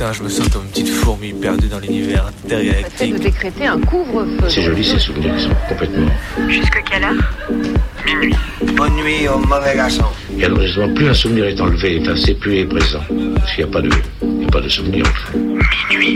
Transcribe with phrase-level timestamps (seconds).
[0.00, 3.12] Putain, je me sens comme une petite fourmi perdue dans l'univers intergalactique.
[3.12, 4.48] de décréter un couvre-feu.
[4.48, 6.10] C'est joli ces souvenirs qui sont complètement.
[6.48, 7.50] Jusque quelle heure?
[8.06, 8.34] Minuit.
[8.78, 10.06] Bonne nuit au mauvais garçon.
[10.38, 13.02] Et alors justement, plus un souvenir est enlevé, effacé, plus il est présent.
[13.34, 13.90] Parce qu'il n'y a pas de,
[14.22, 15.38] il y a pas de souvenir au fond.
[15.90, 16.14] Minuit.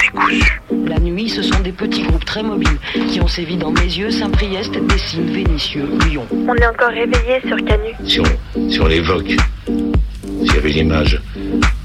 [0.00, 0.62] Décousu.
[0.86, 2.78] La nuit, ce sont des petits groupes très mobiles
[3.10, 6.26] qui ont sévi dans mes yeux, Saint-Priest, Dessines, Vénitieux, Lyon.
[6.32, 7.92] On est encore réveillé sur Canu.
[8.06, 9.34] Si on, si on l'évoque,
[9.66, 11.20] s'il y avait une image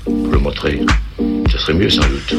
[0.06, 0.80] pour le montrer,
[1.74, 2.36] mieux sans doute.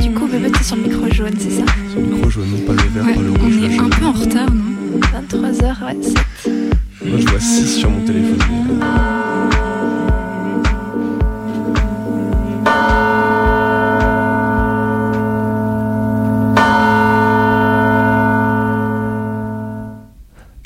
[0.00, 2.58] Du coup, bébé, t'es sur le micro jaune, c'est ça Sur le micro jaune, non
[2.66, 3.60] pas le vert, Ouais, pas le on rouge.
[3.60, 6.52] là, est un peu en retard, non 23h, ouais, 7.
[7.04, 8.38] Moi je vois 6 sur mon téléphone.
[8.50, 8.84] mais-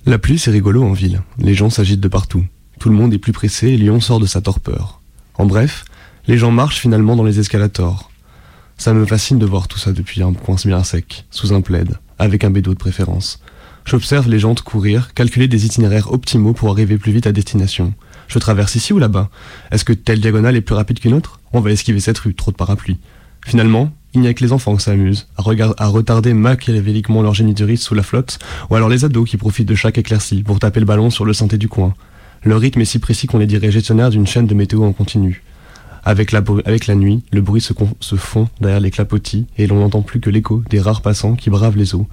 [0.07, 1.21] La pluie, c'est rigolo en ville.
[1.39, 2.45] Les gens s'agitent de partout.
[2.81, 5.01] Tout le monde est plus pressé et Lyon sort de sa torpeur.
[5.35, 5.85] En bref,
[6.29, 8.11] les gens marchent finalement dans les escalators.
[8.77, 11.99] Ça me fascine de voir tout ça depuis un coin bien sec, sous un plaid,
[12.19, 13.41] avec un bédo de préférence.
[13.87, 17.95] J'observe les gens courir, calculer des itinéraires optimaux pour arriver plus vite à destination.
[18.29, 19.31] Je traverse ici ou là-bas
[19.71, 21.41] Est-ce que telle diagonale est plus rapide qu'une autre?
[21.55, 22.99] On va esquiver cette rue, trop de parapluies.
[23.47, 25.43] Finalement, il n'y a que les enfants qui s'amusent, à,
[25.79, 29.75] à retarder machiavéliquement leur géniturisme sous la flotte, ou alors les ados qui profitent de
[29.75, 31.95] chaque éclaircie pour taper le ballon sur le synthé du coin.
[32.45, 35.43] Leur rythme est si précis qu'on les dirait gestionnaires d'une chaîne de météo en continu.
[36.05, 40.31] Avec la, nuit, le bruit se fond derrière les clapotis et l'on n'entend plus que
[40.31, 42.07] l'écho des rares passants qui bravent les eaux.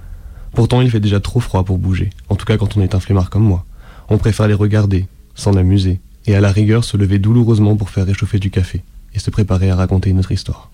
[0.54, 3.00] Pourtant, il fait déjà trop froid pour bouger, en tout cas quand on est un
[3.00, 3.64] flemmard comme moi.
[4.08, 8.06] On préfère les regarder, s'en amuser, et à la rigueur se lever douloureusement pour faire
[8.06, 8.82] réchauffer du café,
[9.14, 10.70] et se préparer à raconter notre histoire.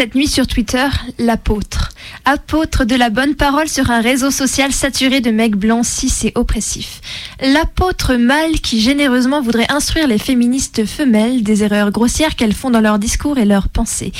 [0.00, 1.90] Cette nuit sur Twitter, l'apôtre.
[2.24, 6.32] Apôtre de la bonne parole sur un réseau social saturé de mecs blancs cis et
[6.36, 7.02] oppressifs.
[7.42, 12.80] L'apôtre mâle qui généreusement voudrait instruire les féministes femelles des erreurs grossières qu'elles font dans
[12.80, 14.12] leurs discours et leurs pensées.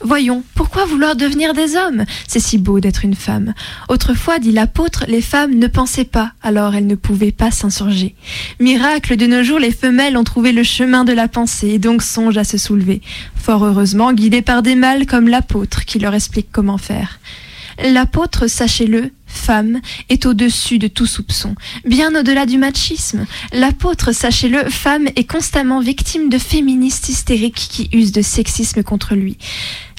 [0.00, 2.04] Voyons, pourquoi vouloir devenir des hommes?
[2.26, 3.54] C'est si beau d'être une femme.
[3.88, 8.16] Autrefois, dit l'apôtre, les femmes ne pensaient pas, alors elles ne pouvaient pas s'insurger.
[8.58, 12.02] Miracle, de nos jours, les femelles ont trouvé le chemin de la pensée et donc
[12.02, 13.02] songent à se soulever.
[13.48, 17.18] Fort heureusement, guidées par des mâles comme l'apôtre qui leur explique comment faire.
[17.82, 21.54] L'apôtre, sachez-le, femme, est au-dessus de tout soupçon,
[21.84, 23.24] bien au-delà du machisme.
[23.52, 29.38] L'apôtre, sachez-le, femme est constamment victime de féministes hystériques qui usent de sexisme contre lui.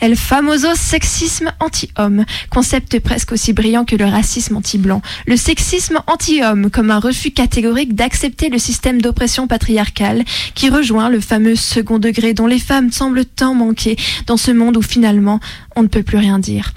[0.01, 5.01] El famoso sexisme anti-homme, concept presque aussi brillant que le racisme anti-blanc.
[5.27, 10.23] Le sexisme anti-homme comme un refus catégorique d'accepter le système d'oppression patriarcale
[10.55, 14.77] qui rejoint le fameux second degré dont les femmes semblent tant manquer dans ce monde
[14.77, 15.41] où finalement
[15.75, 16.71] on ne peut plus rien dire.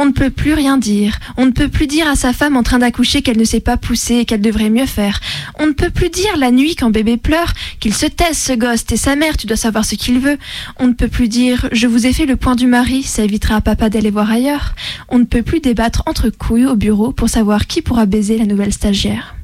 [0.00, 1.18] On ne peut plus rien dire.
[1.36, 3.76] On ne peut plus dire à sa femme en train d'accoucher qu'elle ne sait pas
[3.76, 5.18] pousser et qu'elle devrait mieux faire.
[5.58, 8.84] On ne peut plus dire la nuit quand bébé pleure qu'il se taise ce gosse,
[8.84, 10.38] t'es sa mère, tu dois savoir ce qu'il veut.
[10.78, 13.56] On ne peut plus dire je vous ai fait le point du mari, ça évitera
[13.56, 14.76] à papa d'aller voir ailleurs.
[15.08, 18.46] On ne peut plus débattre entre couilles au bureau pour savoir qui pourra baiser la
[18.46, 19.34] nouvelle stagiaire.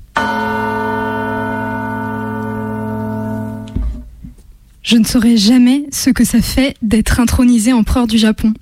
[4.84, 8.54] Je ne saurais jamais ce que ça fait d'être intronisé empereur du Japon.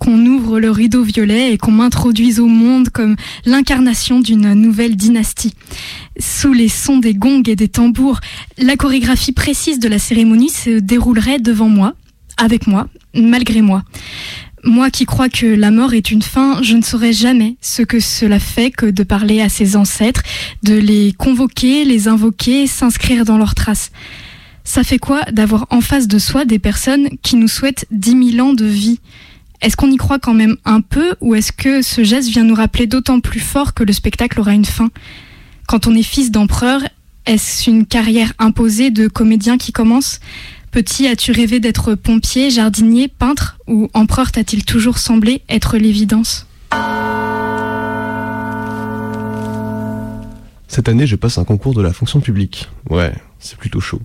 [0.00, 5.54] Qu'on ouvre le rideau violet et qu'on m'introduise au monde comme l'incarnation d'une nouvelle dynastie.
[6.18, 8.18] Sous les sons des gongs et des tambours,
[8.58, 11.94] la chorégraphie précise de la cérémonie se déroulerait devant moi,
[12.38, 13.84] avec moi, malgré moi.
[14.64, 18.00] Moi qui crois que la mort est une fin, je ne saurais jamais ce que
[18.00, 20.22] cela fait que de parler à ses ancêtres,
[20.62, 23.90] de les convoquer, les invoquer, s'inscrire dans leurs traces.
[24.64, 28.48] Ça fait quoi d'avoir en face de soi des personnes qui nous souhaitent 10 000
[28.48, 29.00] ans de vie?
[29.60, 32.54] Est-ce qu'on y croit quand même un peu ou est-ce que ce geste vient nous
[32.54, 34.88] rappeler d'autant plus fort que le spectacle aura une fin?
[35.68, 36.80] Quand on est fils d'empereur,
[37.26, 40.20] est-ce une carrière imposée de comédien qui commence?
[40.70, 46.46] Petit, as-tu rêvé d'être pompier, jardinier, peintre ou empereur t'a-t-il toujours semblé être l'évidence?
[50.68, 52.70] Cette année, je passe un concours de la fonction publique.
[52.88, 54.00] Ouais, c'est plutôt chaud.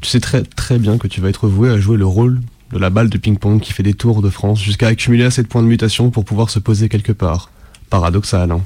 [0.00, 2.40] Tu sais très très bien que tu vas être voué à jouer le rôle
[2.72, 5.48] de la balle de ping-pong qui fait des tours de France jusqu'à accumuler assez de
[5.48, 7.50] points de mutation pour pouvoir se poser quelque part.
[7.90, 8.62] Paradoxal, hein.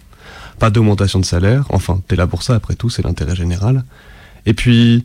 [0.58, 3.84] Pas d'augmentation de salaire, enfin, t'es là pour ça, après tout, c'est l'intérêt général.
[4.46, 5.04] Et puis,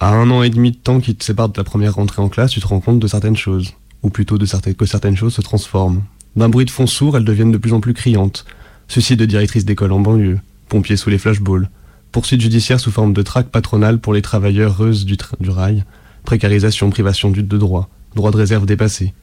[0.00, 2.28] à un an et demi de temps qui te sépare de ta première rentrée en
[2.28, 3.74] classe, tu te rends compte de certaines choses.
[4.02, 6.02] Ou plutôt de certaines, que certaines choses se transforment.
[6.36, 8.44] D'un bruit de fond sourd, elles deviennent de plus en plus criantes.
[8.88, 10.38] Suicide de directrice d'école en banlieue,
[10.68, 11.68] pompiers sous les flashballs,
[12.12, 15.84] poursuite judiciaire sous forme de traque patronale pour les travailleuses du, tra- du rail,
[16.24, 19.14] précarisation, privation de droit, droit de réserve dépassé.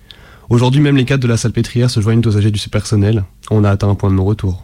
[0.50, 3.24] Aujourd'hui, même les cadres de la salpêtrière se joignent aux âgés du personnel.
[3.52, 4.64] On a atteint un point de non-retour.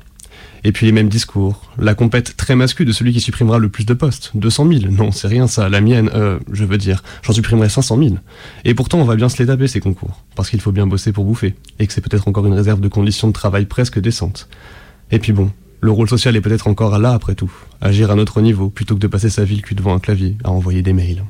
[0.64, 1.62] Et puis les mêmes discours.
[1.78, 4.32] La compète très masculine de celui qui supprimera le plus de postes.
[4.36, 4.92] 200 000.
[4.92, 5.70] Non, c'est rien ça.
[5.70, 8.16] La mienne, euh, je veux dire, j'en supprimerai 500 000.
[8.66, 10.22] Et pourtant, on va bien se les taper ces concours.
[10.36, 11.56] Parce qu'il faut bien bosser pour bouffer.
[11.80, 14.50] Et que c'est peut-être encore une réserve de conditions de travail presque décentes.
[15.12, 17.52] Et puis bon, le rôle social est peut-être encore là après tout.
[17.80, 20.38] Agir à notre niveau, plutôt que de passer sa vie le cul devant un clavier,
[20.44, 21.24] à envoyer des mails.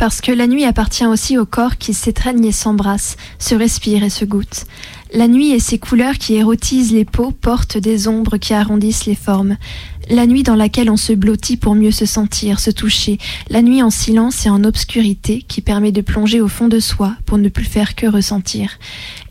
[0.00, 4.08] Parce que la nuit appartient aussi au corps qui s'étreignent et s'embrassent, se respirent et
[4.08, 4.64] se goûtent.
[5.12, 9.16] La nuit et ses couleurs qui érotisent les peaux portent des ombres qui arrondissent les
[9.16, 9.56] formes.
[10.08, 13.18] La nuit dans laquelle on se blottit pour mieux se sentir, se toucher.
[13.48, 17.14] La nuit en silence et en obscurité qui permet de plonger au fond de soi
[17.26, 18.78] pour ne plus faire que ressentir.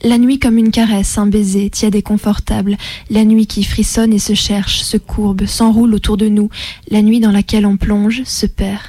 [0.03, 2.77] La nuit comme une caresse, un baiser, tiède et confortable.
[3.09, 6.49] La nuit qui frissonne et se cherche, se courbe, s'enroule autour de nous.
[6.89, 8.79] La nuit dans laquelle on plonge, se perd.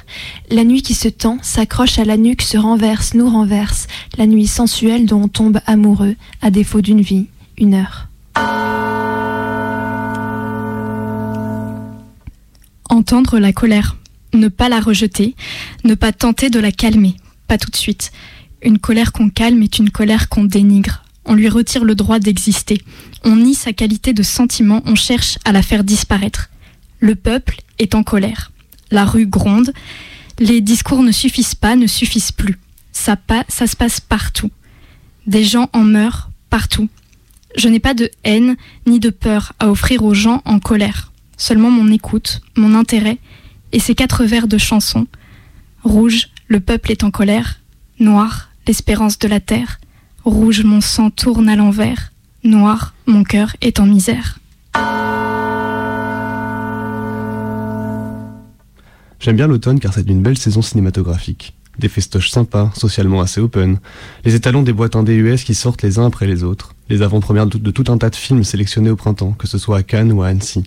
[0.49, 3.87] La nuit qui se tend, s'accroche à la nuque, se renverse, nous renverse.
[4.17, 8.07] La nuit sensuelle dont on tombe amoureux, à défaut d'une vie, une heure.
[12.89, 13.95] Entendre la colère,
[14.33, 15.35] ne pas la rejeter,
[15.83, 17.15] ne pas tenter de la calmer,
[17.47, 18.11] pas tout de suite.
[18.63, 21.03] Une colère qu'on calme est une colère qu'on dénigre.
[21.25, 22.81] On lui retire le droit d'exister.
[23.23, 26.49] On nie sa qualité de sentiment, on cherche à la faire disparaître.
[26.99, 28.51] Le peuple est en colère.
[28.89, 29.73] La rue gronde.
[30.39, 32.57] Les discours ne suffisent pas, ne suffisent plus.
[32.91, 33.17] Ça,
[33.49, 34.51] se passe partout.
[35.27, 36.87] Des gens en meurent partout.
[37.57, 38.55] Je n'ai pas de haine
[38.85, 41.11] ni de peur à offrir aux gens en colère
[41.41, 43.17] seulement mon écoute, mon intérêt
[43.71, 45.07] et ces quatre vers de chanson.
[45.83, 47.59] Rouge, le peuple est en colère.
[47.99, 49.79] Noir, l'espérance de la terre.
[50.23, 52.11] Rouge, mon sang tourne à l'envers.
[52.43, 54.37] Noir, mon cœur est en misère.
[59.19, 63.79] J'aime bien l'automne car c'est une belle saison cinématographique des festoches sympas, socialement assez open,
[64.23, 67.47] les étalons des boîtes indé US qui sortent les uns après les autres, les avant-premières
[67.47, 70.23] de, tout un tas de films sélectionnés au printemps, que ce soit à Cannes ou
[70.23, 70.63] à Annecy.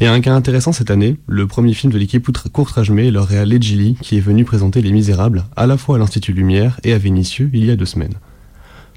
[0.00, 3.96] Et un cas intéressant cette année, le premier film de l'équipe Courtrajmé, leur réal Gilly,
[4.00, 7.50] qui est venu présenter Les Misérables, à la fois à l'Institut Lumière et à Vénissieux
[7.52, 8.14] il y a deux semaines.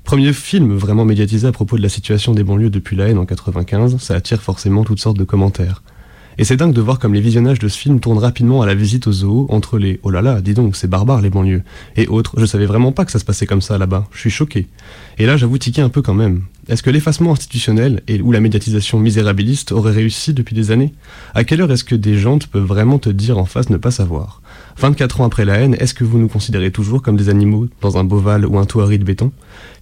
[0.06, 3.25] Premier film vraiment médiatisé à propos de la situation des banlieues depuis la haine en
[3.25, 5.81] 95, ça attire forcément toutes sortes de commentaires.
[6.38, 8.76] Et c'est dingue de voir comme les visionnages de ce film tournent rapidement à la
[8.76, 11.64] visite au zoo entre les oh là là, dis donc, c'est barbare les banlieues
[11.96, 12.40] et autres.
[12.40, 14.08] Je savais vraiment pas que ça se passait comme ça là-bas.
[14.12, 14.68] Je suis choqué.
[15.18, 16.44] Et là, j'avoue tiquer un peu quand même.
[16.68, 20.94] Est-ce que l'effacement institutionnel et ou la médiatisation misérabiliste aurait réussi depuis des années?
[21.34, 23.92] À quelle heure est-ce que des gens peuvent vraiment te dire en face ne pas
[23.92, 24.42] savoir?
[24.77, 27.98] 24 ans après la haine, est-ce que vous nous considérez toujours comme des animaux dans
[27.98, 29.31] un boval ou un toit de béton?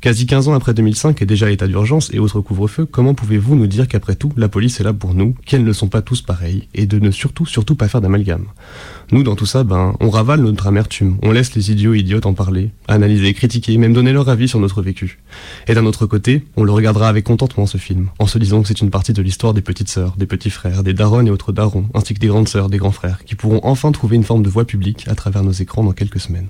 [0.01, 3.65] Quasi 15 ans après 2005 et déjà l'état d'urgence et autres couvre-feu, comment pouvez-vous nous
[3.65, 6.67] dire qu'après tout, la police est là pour nous, qu'elles ne sont pas tous pareils,
[6.75, 8.45] et de ne surtout, surtout pas faire d'amalgame?
[9.13, 12.33] Nous, dans tout ça, ben, on ravale notre amertume, on laisse les idiots idiotes en
[12.33, 15.19] parler, analyser, critiquer, même donner leur avis sur notre vécu.
[15.67, 18.69] Et d'un autre côté, on le regardera avec contentement ce film, en se disant que
[18.69, 21.51] c'est une partie de l'histoire des petites sœurs, des petits frères, des darons et autres
[21.51, 24.41] darons, ainsi que des grandes sœurs, des grands frères, qui pourront enfin trouver une forme
[24.41, 26.47] de voix publique à travers nos écrans dans quelques semaines.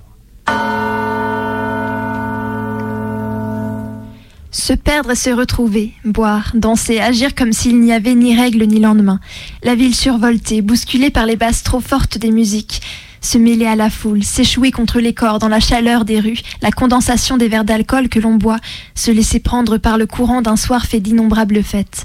[4.54, 8.78] Se perdre et se retrouver, boire, danser, agir comme s'il n'y avait ni règle ni
[8.78, 9.18] lendemain.
[9.64, 12.80] La ville survoltée, bousculée par les basses trop fortes des musiques.
[13.20, 16.70] Se mêler à la foule, s'échouer contre les corps dans la chaleur des rues, la
[16.70, 18.60] condensation des verres d'alcool que l'on boit,
[18.94, 22.04] se laisser prendre par le courant d'un soir fait d'innombrables fêtes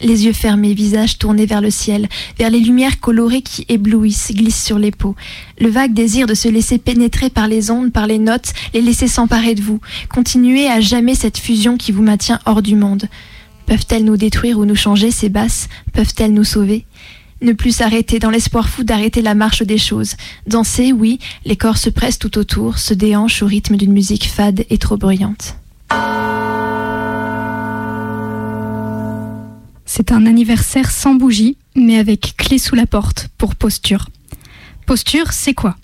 [0.00, 4.64] les yeux fermés, visage tourné vers le ciel, vers les lumières colorées qui éblouissent, glissent
[4.64, 5.16] sur les peaux.
[5.60, 9.08] Le vague désir de se laisser pénétrer par les ondes, par les notes, les laisser
[9.08, 9.80] s'emparer de vous.
[10.08, 13.08] Continuez à jamais cette fusion qui vous maintient hors du monde.
[13.66, 15.68] Peuvent-elles nous détruire ou nous changer, ces basses?
[15.92, 16.86] Peuvent-elles nous sauver?
[17.40, 20.16] Ne plus s'arrêter dans l'espoir fou d'arrêter la marche des choses.
[20.46, 24.64] Danser, oui, les corps se pressent tout autour, se déhanchent au rythme d'une musique fade
[24.70, 25.56] et trop bruyante.
[30.00, 34.10] C'est un anniversaire sans bougie, mais avec clé sous la porte pour posture.
[34.86, 35.76] Posture, c'est quoi?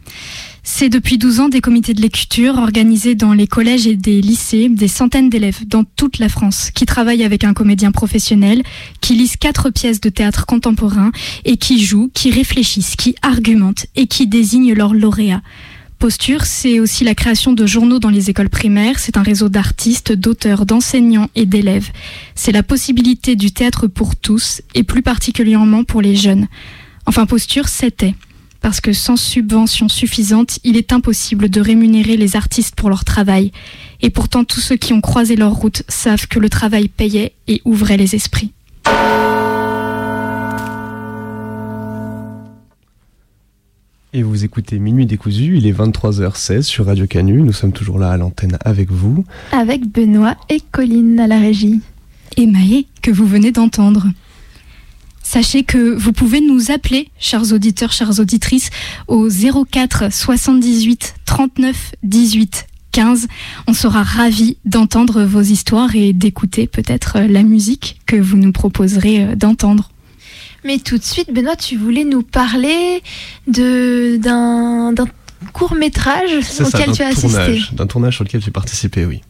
[0.62, 4.68] C'est depuis 12 ans des comités de lecture organisés dans les collèges et des lycées,
[4.68, 8.62] des centaines d'élèves dans toute la France qui travaillent avec un comédien professionnel,
[9.00, 11.10] qui lisent quatre pièces de théâtre contemporain
[11.44, 15.42] et qui jouent, qui réfléchissent, qui argumentent et qui désignent leurs lauréats.
[15.98, 18.98] Posture, c'est aussi la création de journaux dans les écoles primaires.
[18.98, 21.90] C'est un réseau d'artistes, d'auteurs, d'enseignants et d'élèves.
[22.34, 26.48] C'est la possibilité du théâtre pour tous et plus particulièrement pour les jeunes.
[27.06, 28.14] Enfin, Posture, c'était.
[28.60, 33.52] Parce que sans subvention suffisante, il est impossible de rémunérer les artistes pour leur travail.
[34.00, 37.60] Et pourtant, tous ceux qui ont croisé leur route savent que le travail payait et
[37.64, 38.52] ouvrait les esprits.
[44.16, 48.12] Et vous écoutez Minuit décousu, il est 23h16 sur Radio Canu, nous sommes toujours là
[48.12, 49.24] à l'antenne avec vous.
[49.50, 51.80] Avec Benoît et Colline à la régie.
[52.36, 54.06] Et Maë, que vous venez d'entendre.
[55.24, 58.70] Sachez que vous pouvez nous appeler, chers auditeurs, chères auditrices,
[59.08, 63.26] au 04 78 39 18 15.
[63.66, 69.24] On sera ravis d'entendre vos histoires et d'écouter peut-être la musique que vous nous proposerez
[69.24, 69.90] euh, d'entendre.
[70.64, 73.02] Mais tout de suite, Benoît, tu voulais nous parler
[73.46, 74.94] de d'un
[75.52, 77.60] court métrage ça, auquel tu as assisté.
[77.72, 79.20] d'un tournage sur lequel j'ai participé, oui.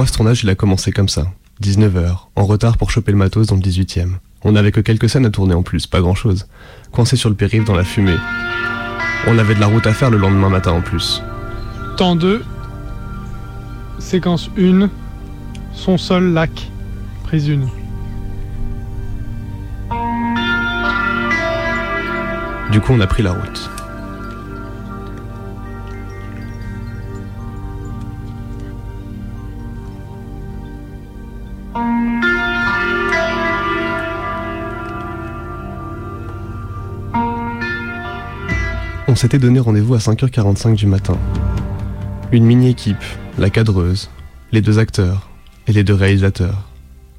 [0.00, 1.26] Moi, ce tournage, il a commencé comme ça.
[1.62, 4.12] 19h, en retard pour choper le matos dans le 18ème.
[4.44, 6.46] On n'avait que quelques scènes à tourner en plus, pas grand chose.
[6.90, 8.16] Coincé sur le périph' dans la fumée.
[9.26, 11.22] On avait de la route à faire le lendemain matin en plus.
[11.98, 12.42] Temps 2,
[13.98, 14.88] séquence 1,
[15.74, 16.70] son sol, lac,
[17.24, 17.58] prise 1.
[22.72, 23.70] Du coup, on a pris la route.
[39.10, 41.18] On s'était donné rendez-vous à 5h45 du matin.
[42.30, 43.02] Une mini-équipe,
[43.38, 44.08] la cadreuse,
[44.52, 45.28] les deux acteurs
[45.66, 46.70] et les deux réalisateurs.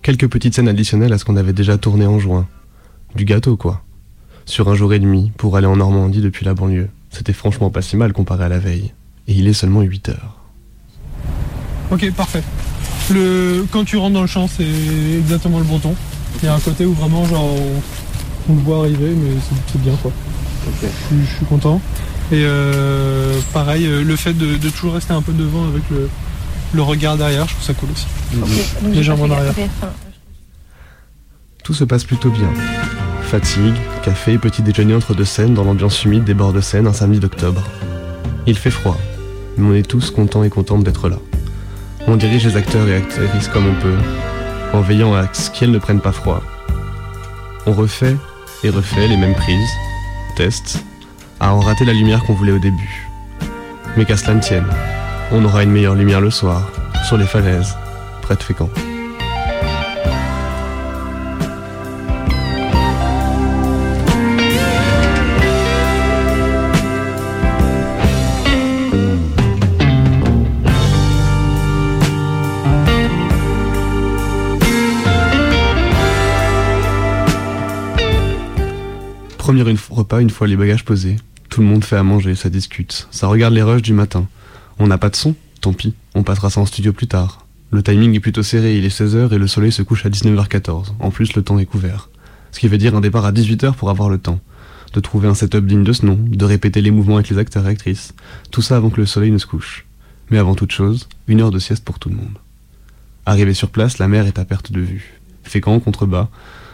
[0.02, 2.48] Quelques petites scènes additionnelles à ce qu'on avait déjà tourné en juin.
[3.16, 3.84] Du gâteau, quoi.
[4.46, 6.88] Sur un jour et demi, pour aller en Normandie depuis la banlieue.
[7.10, 8.94] C'était franchement pas si mal comparé à la veille.
[9.28, 10.40] Et il est seulement 8 heures.
[11.92, 12.44] Ok, parfait.
[13.14, 13.66] Le...
[13.70, 14.64] Quand tu rentres dans le champ, c'est
[15.20, 15.94] exactement le bon ton.
[16.42, 17.50] Il y a un côté où vraiment, genre,
[18.48, 19.32] on, le voit arriver, mais
[19.68, 20.14] c'est bien, quoi.
[20.66, 21.82] Je, suis- je suis content.
[22.32, 26.10] Et euh, pareil, euh, le fait de, de toujours rester un peu devant avec le,
[26.74, 28.06] le regard derrière, je trouve ça cool aussi.
[28.92, 29.54] Légèrement en arrière.
[31.64, 32.50] Tout se passe plutôt bien.
[33.24, 36.94] Fatigue, café, petit déjeuner entre deux scènes dans l'ambiance humide des bords de Seine un
[36.94, 37.64] samedi d'octobre.
[38.48, 38.98] Il fait froid,
[39.58, 41.18] mais on est tous contents et contentes d'être là.
[42.08, 43.98] On dirige les acteurs et actrices comme on peut,
[44.74, 46.42] en veillant à ce qu'elles ne prennent pas froid.
[47.68, 48.16] On refait
[48.64, 49.70] et refait les mêmes prises,
[50.36, 50.84] tests,
[51.40, 53.08] à en rater la lumière qu'on voulait au début.
[53.98, 54.68] Mais qu'à cela ne tienne,
[55.32, 56.70] on aura une meilleure lumière le soir,
[57.08, 57.76] sur les falaises,
[58.22, 58.70] près de Fécamp.
[79.52, 81.18] Premier repas une fois les bagages posés.
[81.50, 83.10] Tout le monde fait à manger, ça discute.
[83.12, 84.30] Ça regarde les rushs du matin.
[84.80, 87.46] On n'a pas de son Tant pis, on passera ça en studio plus tard.
[87.70, 90.94] Le timing est plutôt serré, il est 16h et le soleil se couche à 19h14.
[91.02, 92.08] En plus, le temps est couvert.
[92.54, 94.40] Ce qui veut dire un départ à 18h pour avoir le temps.
[94.94, 97.68] De trouver un setup digne de ce nom, de répéter les mouvements avec les acteurs
[97.68, 98.14] et actrices.
[98.52, 99.86] Tout ça avant que le soleil ne se couche.
[100.30, 102.38] Mais avant toute chose, une heure de sieste pour tout le monde.
[103.26, 105.20] Arrivé sur place, la mer est à perte de vue.
[105.44, 106.30] Fécamp, contrebas,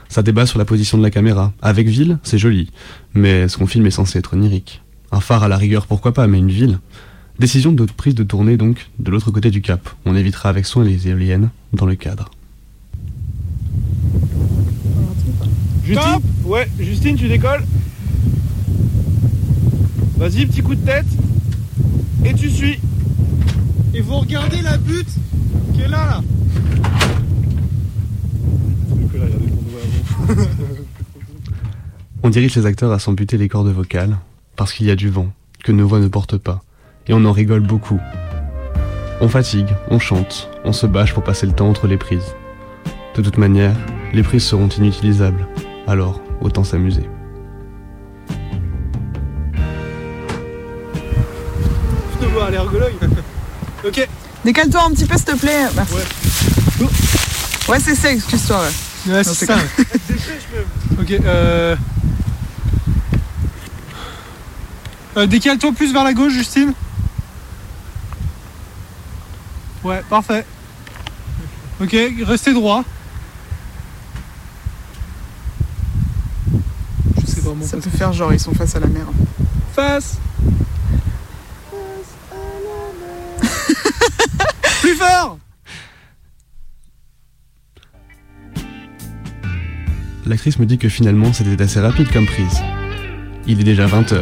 [0.09, 1.53] ça débat sur la position de la caméra.
[1.61, 2.69] Avec ville, c'est joli.
[3.13, 4.81] Mais ce qu'on filme est censé être onirique.
[5.11, 6.79] Un phare à la rigueur, pourquoi pas, mais une ville
[7.39, 9.89] Décision de prise de tournée donc de l'autre côté du cap.
[10.05, 12.31] On évitera avec soin les éoliennes dans le cadre.
[15.85, 17.63] Justine Ouais, Justine, tu décolles
[20.17, 21.05] Vas-y, petit coup de tête.
[22.25, 22.79] Et tu suis.
[23.93, 25.13] Et vous regardez la butte
[25.75, 26.21] qui est là, là
[32.23, 34.17] On dirige les acteurs à s'amputer les cordes vocales
[34.55, 35.27] parce qu'il y a du vent
[35.63, 36.61] que nos voix ne portent pas.
[37.07, 37.99] Et on en rigole beaucoup.
[39.21, 42.35] On fatigue, on chante, on se bâche pour passer le temps entre les prises.
[43.15, 43.75] De toute manière,
[44.13, 45.47] les prises seront inutilisables.
[45.87, 47.09] Alors, autant s'amuser.
[52.13, 52.93] Je te vois, elle est rigologue.
[53.87, 54.07] ok.
[54.45, 55.65] Décale-toi un petit peu, s'il te plaît.
[55.75, 55.93] Merci.
[55.93, 56.87] Ouais.
[57.69, 58.61] Ouais, c'est ça, excuse-toi.
[58.61, 58.86] Ouais.
[59.07, 59.57] Ouais, c'est ça.
[60.99, 61.75] ok, euh...
[65.15, 66.73] euh, Décale-toi plus vers la gauche, Justine.
[69.83, 70.45] Ouais, parfait.
[71.81, 71.95] Ok,
[72.25, 72.83] restez droit.
[77.21, 79.05] Je sais vraiment Ça pas peut faire genre, ils sont face à la mer.
[79.73, 80.17] Face
[84.81, 85.37] Plus fort
[90.27, 92.61] L'actrice me dit que finalement c'était assez rapide comme prise.
[93.47, 94.17] Il est déjà 20h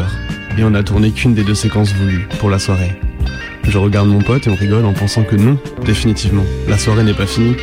[0.55, 2.99] et on n'a tourné qu'une des deux séquences voulues pour la soirée.
[3.67, 7.15] Je regarde mon pote et on rigole en pensant que non, définitivement, la soirée n'est
[7.15, 7.55] pas finie,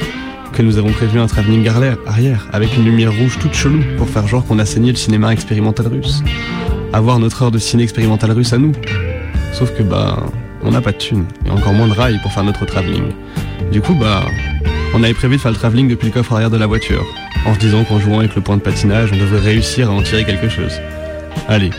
[0.53, 4.27] que nous avons prévu un travelling arrière avec une lumière rouge toute chelou pour faire
[4.27, 6.25] genre qu'on a saigné le cinéma expérimental russe.
[6.93, 8.73] Avoir notre heure de ciné expérimental russe à nous.
[9.53, 10.27] Sauf que bah,
[10.63, 13.13] on n'a pas de thunes et encore moins de rails pour faire notre travelling.
[13.71, 14.25] Du coup bah,
[14.95, 17.05] on avait prévu de faire le travelling depuis le coffre arrière de la voiture,
[17.47, 20.03] en se disant qu'en jouant avec le point de patinage, on devrait réussir à en
[20.03, 20.81] tirer quelque chose.
[21.49, 21.71] Allez,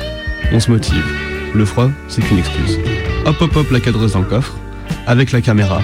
[0.51, 1.05] on se motive.
[1.53, 2.79] Le froid, c'est qu'une excuse.
[3.25, 4.57] Hop hop hop la cadreuse dans le coffre,
[5.05, 5.81] avec la caméra,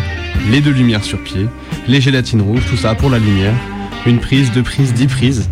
[0.50, 1.48] les deux lumières sur pied,
[1.88, 3.54] les gélatines rouges, tout ça pour la lumière,
[4.06, 5.50] une prise, deux prises, dix prises.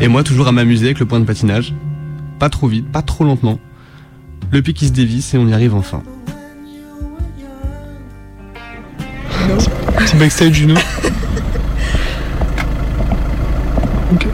[0.00, 1.74] Et moi toujours à m'amuser avec le point de patinage.
[2.38, 3.60] Pas trop vite, pas trop lentement.
[4.50, 6.02] Le pic qui se dévisse et on y arrive enfin.
[10.06, 10.74] C'est backstage, Juno.
[14.12, 14.26] ok.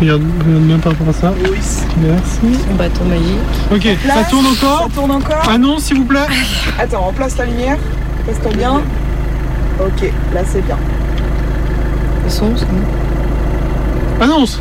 [0.00, 1.32] Regarde, regarde bien par rapport à ça.
[1.42, 1.58] Oui.
[1.98, 2.58] Merci.
[2.68, 3.24] Son bâton magique.
[3.72, 6.26] Ok, ça Place, tourne encore Ça tourne encore Ah non, s'il vous plaît
[6.78, 7.76] Attends, on place la lumière.
[8.24, 8.82] Place-toi bien.
[9.80, 10.76] Ok, là c'est bien.
[12.24, 12.80] Le son, c'est bon.
[14.24, 14.60] Annonce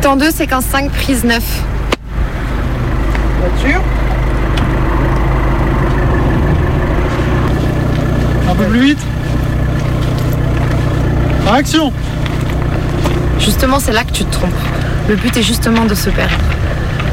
[0.00, 1.42] Temps 2, séquence 5, prise 9.
[3.40, 3.80] Voiture.
[8.52, 8.98] Un peu plus vite
[11.50, 11.90] Action
[13.38, 14.50] Justement, c'est là que tu te trompes.
[15.08, 16.36] Le but est justement de se perdre.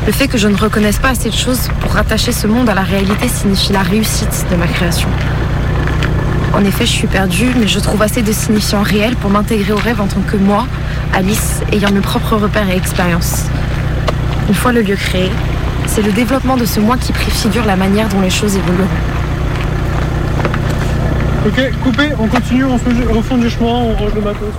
[0.06, 2.74] Le fait que je ne reconnaisse pas assez de choses pour rattacher ce monde à
[2.74, 5.08] la réalité signifie la réussite de ma création.
[6.54, 9.78] En effet, je suis perdue, mais je trouve assez de signifiants réels pour m'intégrer au
[9.78, 10.68] rêve en tant que moi,
[11.14, 13.46] Alice, ayant mes propres repères et expériences.
[14.50, 15.32] Une fois le lieu créé,
[15.88, 19.19] c'est le développement de ce moi qui préfigure la manière dont les choses évolueront.
[21.50, 24.54] Ok, coupé, on continue, on se met au fond du chemin, on range le matos.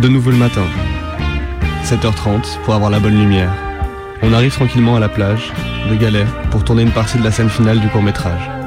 [0.00, 0.62] De nouveau le matin.
[1.82, 3.52] 7h30 pour avoir la bonne lumière.
[4.22, 5.52] On arrive tranquillement à la plage
[5.90, 8.57] de Galère pour tourner une partie de la scène finale du court métrage.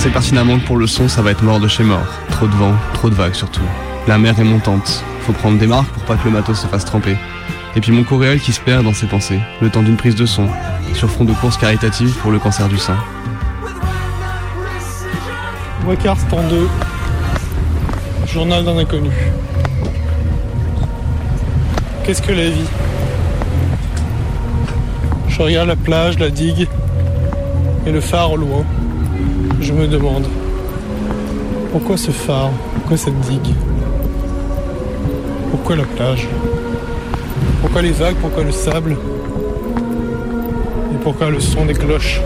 [0.00, 2.06] Sait pertinemment que pour le son, ça va être mort de chez mort.
[2.30, 3.60] Trop de vent, trop de vagues surtout.
[4.08, 5.04] La mer est montante.
[5.26, 7.18] Faut prendre des marques pour pas que le matos se fasse tremper.
[7.76, 10.24] Et puis mon coréal qui se perd dans ses pensées, le temps d'une prise de
[10.24, 10.48] son,
[10.94, 12.96] sur fond de course caritative pour le cancer du sein.
[15.86, 16.66] Wacars, temps 2.
[18.26, 19.10] Journal d'un inconnu.
[22.04, 22.68] Qu'est-ce que la vie?
[25.28, 26.68] Je regarde la plage, la digue
[27.84, 28.64] et le phare au loin.
[29.60, 30.26] Je me demande
[31.70, 33.54] pourquoi ce phare Pourquoi cette digue?
[35.50, 36.26] Pourquoi la plage?
[37.60, 38.16] Pourquoi les vagues?
[38.16, 38.96] Pourquoi le sable?
[40.92, 42.22] Et pourquoi le son des cloches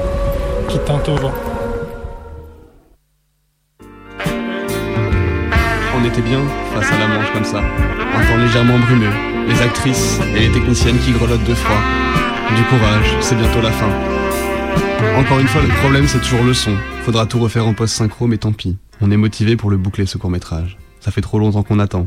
[0.68, 1.34] qui tintent au vent?
[5.96, 6.40] On était bien
[6.72, 7.58] face à la Manche comme ça.
[7.58, 9.12] Un temps légèrement brumeux,
[9.48, 11.80] les actrices et les techniciennes qui grelottent de froid.
[12.56, 13.90] Du courage, c'est bientôt la fin.
[15.18, 16.76] Encore une fois, le problème c'est toujours le son.
[17.04, 18.78] Faudra tout refaire en post-synchro, mais tant pis.
[19.02, 20.78] On est motivé pour le boucler ce court-métrage.
[21.00, 22.06] Ça fait trop longtemps qu'on attend.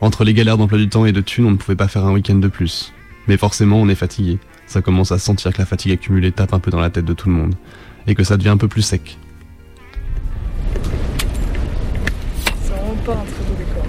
[0.00, 2.12] Entre les galères d'emploi du temps et de thunes, on ne pouvait pas faire un
[2.12, 2.92] week-end de plus.
[3.28, 4.40] Mais forcément, on est fatigué.
[4.66, 7.12] Ça commence à sentir que la fatigue accumulée tape un peu dans la tête de
[7.12, 7.54] tout le monde.
[8.08, 9.18] Et que ça devient un peu plus sec.
[12.60, 13.86] C'est vraiment pas un très beau décor.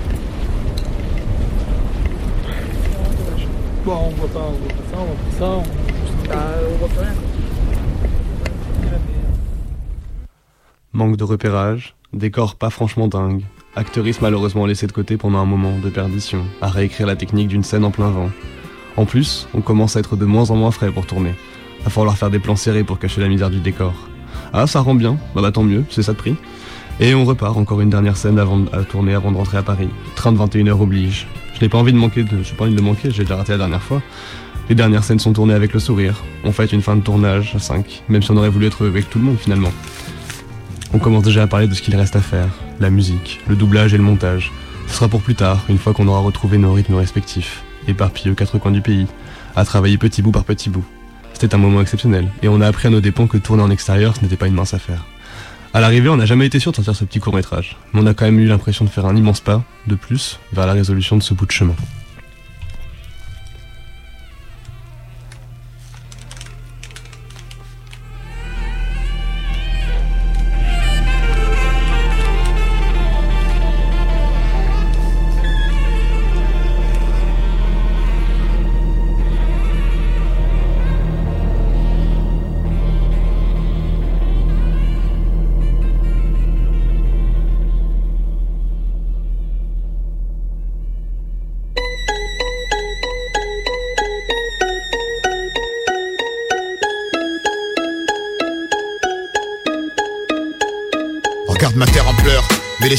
[3.84, 5.46] Bon, on voit pas, on voit pas ça, on voit pas ça.
[5.46, 5.64] On...
[6.28, 7.35] Bah, on voit plus rien.
[10.96, 13.42] Manque de repérage, décor pas franchement dingue,
[13.76, 17.64] actrice malheureusement laissée de côté pendant un moment de perdition, à réécrire la technique d'une
[17.66, 18.30] scène en plein vent.
[18.96, 21.34] En plus, on commence à être de moins en moins frais pour tourner.
[21.84, 23.94] Va falloir faire des plans serrés pour cacher la misère du décor.
[24.54, 26.36] Ah, ça rend bien, bah, bah tant mieux, c'est ça de prix.
[27.02, 29.64] Et on repart, encore une dernière scène avant de- à tourner avant de rentrer à
[29.64, 29.90] Paris.
[30.16, 31.28] Train de 21h oblige.
[31.56, 33.52] Je n'ai pas envie de manquer de, j'ai pas envie de manquer, j'ai déjà raté
[33.52, 34.02] la dernière fois.
[34.70, 36.24] Les dernières scènes sont tournées avec le sourire.
[36.46, 39.10] On fête une fin de tournage à 5, même si on aurait voulu être avec
[39.10, 39.72] tout le monde finalement.
[40.96, 42.48] On commence déjà à parler de ce qu'il reste à faire,
[42.80, 44.54] la musique, le doublage et le montage.
[44.88, 48.34] Ce sera pour plus tard, une fois qu'on aura retrouvé nos rythmes respectifs, éparpillés aux
[48.34, 49.06] quatre coins du pays,
[49.58, 50.86] à travailler petit bout par petit bout.
[51.34, 54.16] C'était un moment exceptionnel, et on a appris à nos dépens que tourner en extérieur,
[54.16, 55.06] ce n'était pas une mince affaire.
[55.74, 58.06] À l'arrivée, on n'a jamais été sûr de sortir ce petit court métrage, mais on
[58.06, 61.18] a quand même eu l'impression de faire un immense pas, de plus, vers la résolution
[61.18, 61.76] de ce bout de chemin.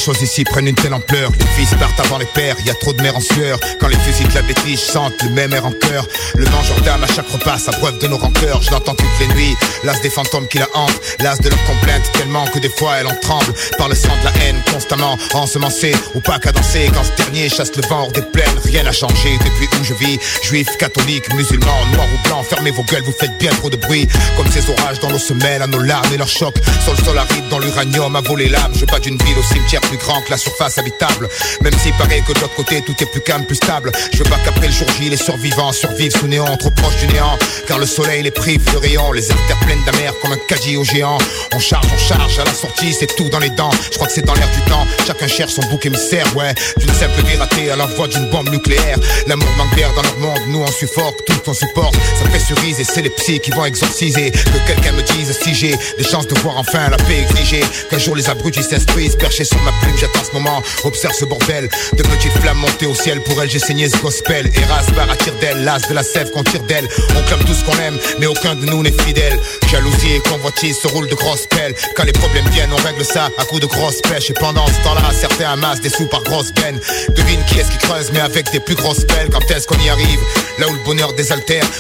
[0.06, 1.32] Choses ici prennent une telle ampleur.
[1.36, 3.58] Les fils partent avant les pères, y a trop de mères en sueur.
[3.80, 6.06] Quand les fusils de la bêtise sentent le même air en cœur.
[6.36, 8.62] Le mangeur d'âme à chaque repas s'abreuve de nos rancœurs.
[8.62, 12.08] Je l'entends toutes les nuits, l'as des fantômes qui la hantent L'as de leurs complaintes
[12.12, 13.52] tellement que des fois elle en tremble.
[13.78, 17.74] Par le sang de la haine constamment ensemencé Ou pas cadencé quand ce dernier chasse
[17.74, 19.36] le vent hors des plaines Rien n'a changé.
[19.44, 23.36] Depuis où je vis Juifs, catholiques, musulmans, noirs ou blancs Fermez vos gueules, vous faites
[23.38, 24.06] bien trop de bruit.
[24.36, 26.58] Comme ces orages dans l'eau se mêlent à nos larmes et leurs chocs.
[26.84, 28.72] Sol aride dans l'uranium a volé l'âme.
[28.74, 31.28] Je pas d'une ville au cimetière grand que la surface habitable.
[31.62, 33.92] Même s'il paraît que de l'autre côté tout est plus calme, plus stable.
[34.12, 37.08] Je veux pas qu'après le jour J, les survivants survivent sous néant, trop proche du
[37.08, 37.38] néant.
[37.66, 40.84] Car le soleil les prive de rayons, les artères pleines d'amers comme un caddie au
[40.84, 41.18] géant.
[41.54, 43.70] On charge, on charge, à la sortie c'est tout dans les dents.
[43.90, 46.54] Je crois que c'est dans l'air du temps, chacun cherche son bouc émissaire, ouais.
[46.78, 48.98] D'une simple vie ratée à la voix d'une bombe nucléaire.
[49.26, 51.94] L'amour manque d'air dans leur monde, nous on suffoque, tout on supporte.
[51.94, 54.30] Ça fait cerise et c'est les psys qui vont exorciser.
[54.30, 57.64] Que quelqu'un me dise si j'ai des chances de voir enfin la paix exigée.
[57.90, 60.62] Qu'un jour les abrutis s'instruisent, perchés sur ma plume, j'attends ce moment.
[60.84, 63.22] Observe ce bordel de petites flammes montées au ciel.
[63.22, 64.50] Pour elle, j'ai saigné ce gospel.
[64.54, 66.88] Erasbar attire d'elle, l'as de la sève qu'on tire d'elle.
[67.16, 69.38] On clame tout ce qu'on aime, mais aucun de nous n'est fidèle.
[69.70, 71.74] Jalousie et convoitise se roulent de grosses pelles.
[71.96, 74.30] Quand les problèmes viennent, on règle ça à coups de grosses pêches.
[74.30, 76.80] Et pendant ce temps-là, certains amassent des sous par grosses peines.
[77.10, 79.28] Devine qui est-ce qui creuse, mais avec des plus grosses pelles.
[79.30, 80.20] Quand est-ce qu'on y arrive?
[80.58, 81.12] Là où le bonheur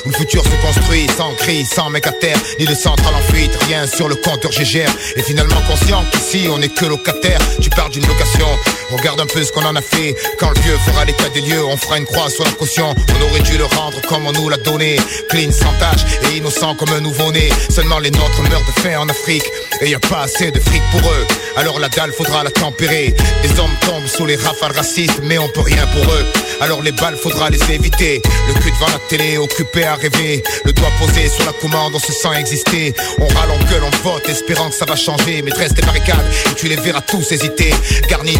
[0.04, 2.06] où le futur se construit sans cri, sans mec
[2.58, 4.90] ni de centrale en fuite, rien sur le compteur GGR.
[5.16, 7.38] Et finalement conscient qu'ici on est que locataire.
[7.60, 8.46] Tu parles d'une location,
[8.94, 10.14] regarde un peu ce qu'on en a fait.
[10.38, 12.94] Quand le vieux fera l'état des lieux, on fera une croix sur la caution.
[13.18, 14.96] On aurait dû le rendre comme on nous l'a donné.
[15.30, 17.48] Clean, sans tâche et innocent comme un nouveau-né.
[17.70, 19.44] Seulement les nôtres meurent de faim en Afrique.
[19.80, 21.26] Et y a pas assez de fric pour eux.
[21.56, 23.14] Alors la dalle faudra la tempérer.
[23.42, 26.26] Les hommes tombent sous les rafales racistes, mais on peut rien pour eux.
[26.60, 28.22] Alors les balles faudra les éviter.
[28.48, 30.42] Le cul devant la télé, occupé à rêver.
[30.64, 32.94] Le doigt posé sur la commande, on se sent exister.
[33.18, 35.42] On râle, on gueule, on vote, espérant que ça va changer.
[35.42, 37.70] Maîtresse des barricades, et tu les verras tous hésiter.
[38.08, 38.36] Garni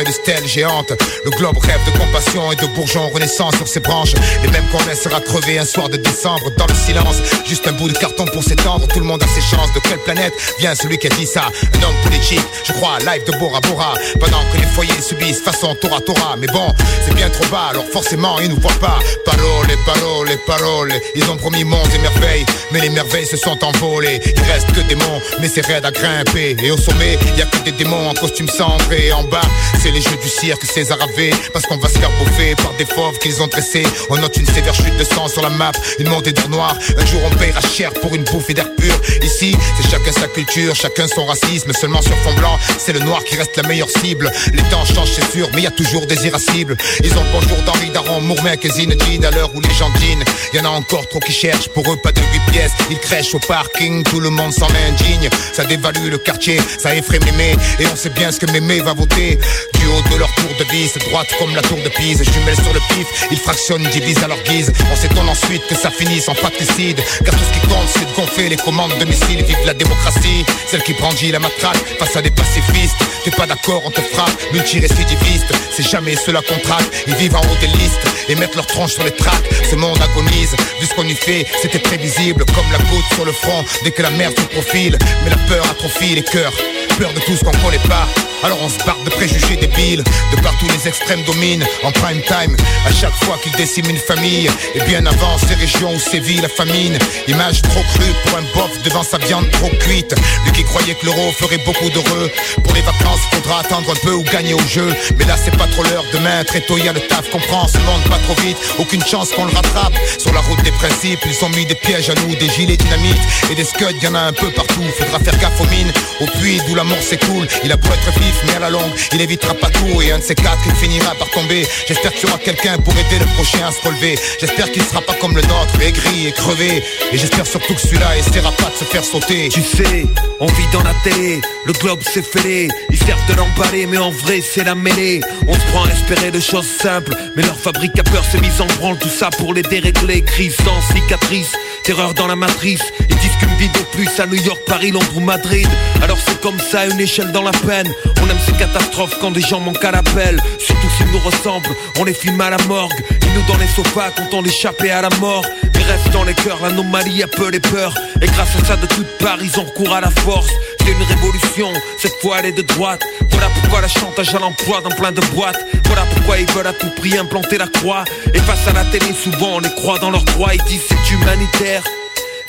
[0.00, 0.92] et de stèles géantes.
[1.24, 4.14] Le globe rêve de compassion et de bourgeons renaissance sur ses branches.
[4.42, 7.16] Les mêmes qu'on laissera crever un soir de décembre dans le silence.
[7.46, 8.86] Juste un bout de carton pour s'étendre.
[8.88, 9.72] Tout le monde a ses chances.
[9.74, 11.42] De quelle planète vient celui qui a dit ça?
[11.74, 13.94] Un homme politique, je crois, live de Bora Bora.
[14.20, 16.36] Pendant que les foyers subissent façon Tora Tora.
[16.38, 18.98] Mais bon, c'est bien trop bas, alors forcément ils nous voient pas.
[19.24, 20.92] Parole, parole, parole.
[21.14, 24.20] Ils ont promis monts et merveilles, mais les merveilles se sont envolées.
[24.24, 26.56] Il reste que des monts, mais c'est raide à grimper.
[26.62, 28.48] Et au sommet, y a que des démons en costume.
[28.92, 29.41] Et en bas,
[29.82, 31.32] c'est les jeux du cirque César avait.
[31.52, 33.86] Parce qu'on va se faire bouffer par des fauves qu'ils ont dressés.
[34.10, 36.76] On note une sévère chute de sang sur la map, une montée d'air noir.
[36.96, 38.94] Un jour on payera cher pour une bouffée d'air pur.
[39.22, 41.72] Ici, c'est chacun sa culture, chacun son racisme.
[41.72, 44.30] Seulement sur fond blanc, c'est le noir qui reste la meilleure cible.
[44.52, 46.76] Les temps changent, c'est sûr, mais y a toujours des irascibles.
[47.02, 50.24] Ils ont le bonjour d'Henri Daron, Mourmin, que Zinedine à l'heure où les gens dînent.
[50.52, 52.72] Y en a encore trop qui cherchent, pour eux pas de 8 pièces.
[52.90, 55.28] Ils crèchent au parking, tout le monde s'en indigne.
[55.52, 57.56] Ça dévalue le quartier, ça effraie mémé.
[57.78, 59.31] Et on sait bien ce que mémé va voter.
[59.36, 62.22] Du haut de leur tour de vis, droite comme la tour de Pise.
[62.22, 64.72] Jumelles sur le pif, ils fractionnent, divisent à leur guise.
[64.92, 67.00] On s'étonne ensuite que ça finisse en patricide.
[67.24, 69.44] Car tout ce qui compte, c'est de gonfler les commandes de missiles.
[69.44, 72.96] Vive la démocratie, celle qui brandit la matraque face à des pacifistes.
[73.24, 75.52] T'es pas d'accord, on te frappe, multirécidiviste.
[75.76, 76.90] C'est jamais cela qu'on traque.
[77.06, 79.48] Ils vivent en haut des listes et mettent leur tronche sur les tracks.
[79.70, 82.44] Ce monde agonise, vu ce qu'on y fait, c'était prévisible.
[82.54, 84.98] Comme la goutte sur le front, dès que la merde se profile.
[85.24, 86.52] Mais la peur atrophie les cœurs,
[86.98, 88.06] peur de tout ce qu'on connaît pas.
[88.42, 92.56] Alors on se barre de préjugés débiles, de partout les extrêmes dominent, en prime time,
[92.86, 96.48] à chaque fois qu'ils déciment une famille, et bien avant ces régions où sévit la
[96.48, 100.94] famine, image trop crue pour un bof devant sa viande trop cuite, lui qui croyait
[100.94, 102.30] que l'euro ferait beaucoup d'heureux,
[102.64, 104.88] pour les vacances faudra attendre un peu ou gagner au jeu.
[105.18, 106.04] Mais là, c'est pas trop l'heure.
[106.12, 107.30] Demain, très tôt, y le taf.
[107.30, 108.56] Comprends, ce monde pas trop vite.
[108.78, 109.94] Aucune chance qu'on le rattrape.
[110.18, 113.22] Sur la route des principes, ils ont mis des pièges à nous, des gilets dynamites
[113.50, 113.96] et des scuds.
[114.02, 114.84] Y en a un peu partout.
[114.98, 117.46] Faudra faire gaffe aux mines, au puits d'où l'amour s'écoule.
[117.64, 120.02] Il a beau être vif, mais à la longue, il évitera pas tout.
[120.02, 121.66] Et un de ces quatre, il finira par tomber.
[121.86, 124.18] J'espère qu'il y aura quelqu'un pour aider le prochain à se relever.
[124.40, 126.82] J'espère qu'il sera pas comme le nôtre, aigri et crevé.
[127.12, 129.48] Et j'espère surtout que celui-là essaiera pas de se faire sauter.
[129.50, 130.06] Tu sais,
[130.40, 132.68] on vit dans la télé, le globe s'est fêlé.
[132.90, 135.20] Ils servent de l'emballer, mais en vrai c'est la mêlée.
[135.46, 138.60] On se prend à espérer de choses simples, mais leur fabrique à peur s'est mise
[138.60, 138.98] en branle.
[138.98, 141.52] Tout ça pour les dérégler, crise sans cicatrice.
[141.84, 145.16] Terreur dans la matrice, ils disent qu'une vie de plus à New York, Paris, Londres
[145.16, 145.68] ou Madrid.
[146.02, 147.88] Alors c'est comme ça, une échelle dans la peine.
[148.20, 150.40] On aime ces catastrophes quand des gens manquent à l'appel.
[150.58, 152.92] Surtout s'ils nous ressemblent, on les filme à la morgue.
[153.10, 155.44] Ils nous dans les sofas, content d'échapper à la mort.
[155.74, 157.94] Mais reste dans les cœurs, l'anomalie a peu les peurs.
[158.20, 160.50] Et grâce à ça, de toute part, ils ont recours à la force.
[160.80, 163.02] C'est une révolution, cette fois elle est de droite.
[163.30, 165.64] Voilà pourquoi la chantage à l'emploi dans plein de boîtes.
[165.86, 168.02] Voilà pourquoi ils veulent à tout prix implanter la croix.
[168.34, 170.52] Et face à la télé, souvent on les croit dans leur droit.
[170.52, 171.84] Ils disent c'est humanitaire.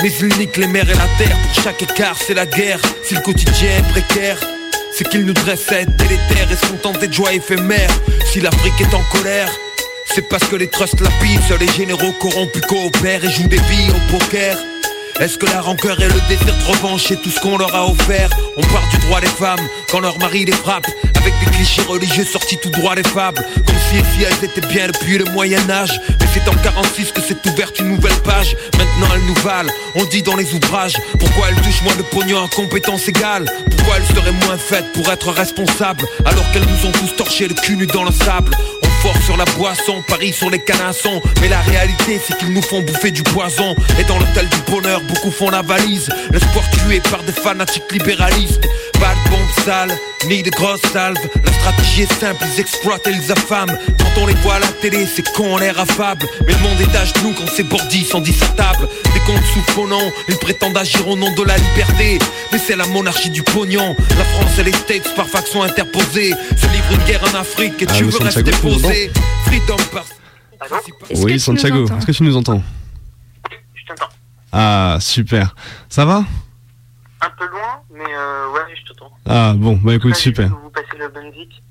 [0.01, 1.37] Mais ils niquent les mers et la terre.
[1.37, 2.79] Pour chaque écart, c'est la guerre.
[3.03, 4.37] Si le quotidien est précaire,
[4.95, 7.89] c'est qu'ils nous dressent à être délétères et sont tentés de joie éphémère.
[8.31, 9.49] Si l'Afrique est en colère,
[10.13, 13.89] c'est parce que les trusts lapident, seuls les généraux corrompus coopèrent et jouent des vies
[13.89, 14.57] au poker.
[15.19, 17.87] Est-ce que la rancœur et le désir de revanche est tout ce qu'on leur a
[17.87, 18.29] offert?
[18.57, 22.25] On parle du droit des femmes quand leur mari les frappe Avec des clichés religieux
[22.25, 23.45] sortis tout droit des fables
[24.01, 27.89] si elles étaient bien depuis le Moyen-Âge Mais c'est en 46 que s'est ouverte une
[27.89, 28.55] nouvelle page.
[28.77, 32.43] Maintenant elles nous valent, on dit dans les ouvrages Pourquoi elles touchent moins de pognon
[32.43, 33.45] à compétences égales?
[33.75, 37.53] Pourquoi elles seraient moins faites pour être responsables Alors qu'elles nous ont tous torché le
[37.53, 38.55] cul nu dans le sable?
[39.01, 42.81] Fort sur la boisson, Paris sur les canassons Mais la réalité c'est qu'ils nous font
[42.81, 43.75] bouffer du poison.
[43.99, 46.09] Et dans l'hôtel du bonheur, beaucoup font la valise.
[46.31, 48.63] L'espoir tué par des fanatiques libéralistes
[49.55, 51.17] de sales, ni de grosses salves.
[51.45, 53.77] La stratégie est simple, ils exploitent et ils affament.
[53.99, 56.25] Quand on les voit à la télé, c'est con, on l'air affable.
[56.45, 60.37] Mais le monde est à genoux quand ces bordis sont dissertables Des comptes nom, ils
[60.37, 62.19] prétendent agir au nom de la liberté.
[62.51, 63.95] Mais c'est la monarchie du pognon.
[64.17, 67.87] La France et les States par faction interposée Se livrent une guerre en Afrique et
[67.89, 69.11] Ah, tu veux Santiago, rester posé?
[69.45, 70.05] Freedom par...
[71.15, 72.63] Oui, Santiago, est-ce que tu nous entends?
[73.73, 74.11] Je t'entends.
[74.51, 75.55] Ah, super.
[75.89, 76.23] Ça va?
[77.25, 79.11] Un peu loin, mais euh, ouais, je t'entends.
[79.27, 80.49] Ah, bon, bah écoute, super.
[80.49, 81.61] Vous passez le bon zik.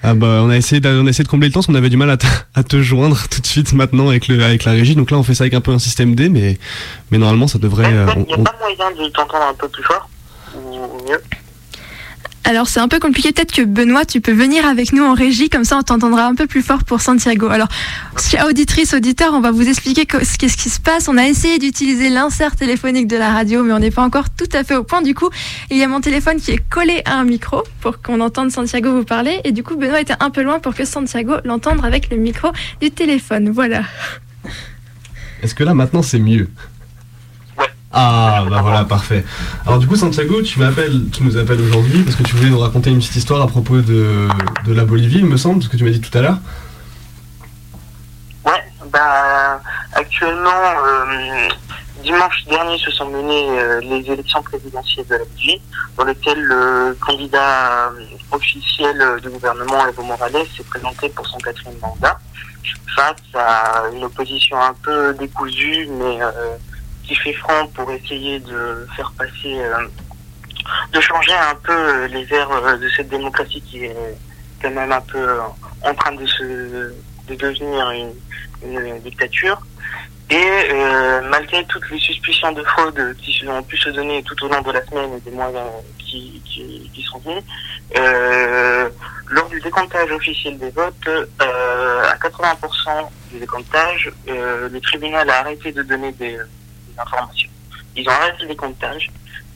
[0.00, 1.74] Ah bah on a essayé de, on a essayé de combler le temps parce qu'on
[1.74, 4.62] avait du mal à te, à te joindre tout de suite maintenant avec le avec
[4.62, 6.56] la régie donc là on fait ça avec un peu un système D mais
[7.10, 9.68] mais normalement ça devrait euh, Il n'y a on- pas moyen de t'entendre un peu
[9.68, 10.08] plus fort
[10.54, 11.20] Ou mieux
[12.48, 15.50] Alors c'est un peu compliqué, peut-être que Benoît, tu peux venir avec nous en régie,
[15.50, 17.48] comme ça on t'entendra un peu plus fort pour Santiago.
[17.48, 17.68] Alors,
[18.48, 21.08] auditrice, auditeur, on va vous expliquer ce qui se passe.
[21.08, 24.48] On a essayé d'utiliser l'insert téléphonique de la radio, mais on n'est pas encore tout
[24.54, 25.02] à fait au point.
[25.02, 25.28] Du coup,
[25.70, 28.92] il y a mon téléphone qui est collé à un micro pour qu'on entende Santiago
[28.92, 32.10] vous parler, et du coup Benoît était un peu loin pour que Santiago l'entende avec
[32.10, 32.48] le micro
[32.80, 33.50] du téléphone.
[33.50, 33.82] Voilà.
[35.42, 36.48] Est-ce que là maintenant c'est mieux?
[37.90, 39.24] Ah bah voilà parfait.
[39.66, 42.58] Alors du coup Santiago tu m'appelles, tu nous appelles aujourd'hui parce que tu voulais nous
[42.58, 44.28] raconter une petite histoire à propos de,
[44.66, 46.38] de la Bolivie il me semble, ce que tu m'as dit tout à l'heure.
[48.44, 49.62] Ouais, bah
[49.94, 50.50] actuellement,
[50.86, 51.48] euh,
[52.02, 55.62] dimanche dernier se sont menées euh, les élections présidentielles de la Belgique,
[55.96, 61.78] dans lesquelles le candidat euh, officiel du gouvernement, Evo Morales, s'est présenté pour son quatrième
[61.80, 62.18] mandat,
[62.94, 66.56] face à une opposition un peu décousue, mais euh,
[67.08, 69.88] qui fait front pour essayer de faire passer, euh,
[70.92, 73.96] de changer un peu euh, les airs euh, de cette démocratie qui est
[74.60, 75.26] quand même un peu
[75.84, 78.12] en train de se de devenir une,
[79.00, 79.60] dictature.
[80.30, 80.72] Et
[81.30, 84.72] malgré toutes les suspicions de fraude qui ont pu se donner tout au long de
[84.72, 85.50] la semaine et des mois
[85.98, 87.42] qui, qui, qui sont venus,
[89.30, 95.82] lors du décomptage officiel des votes, à 80% du décomptage, le tribunal a arrêté de
[95.82, 96.36] donner des,
[96.98, 97.50] des informations.
[97.96, 99.10] Ils ont arrêté le décomptage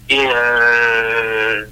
[0.08, 1.64] et euh,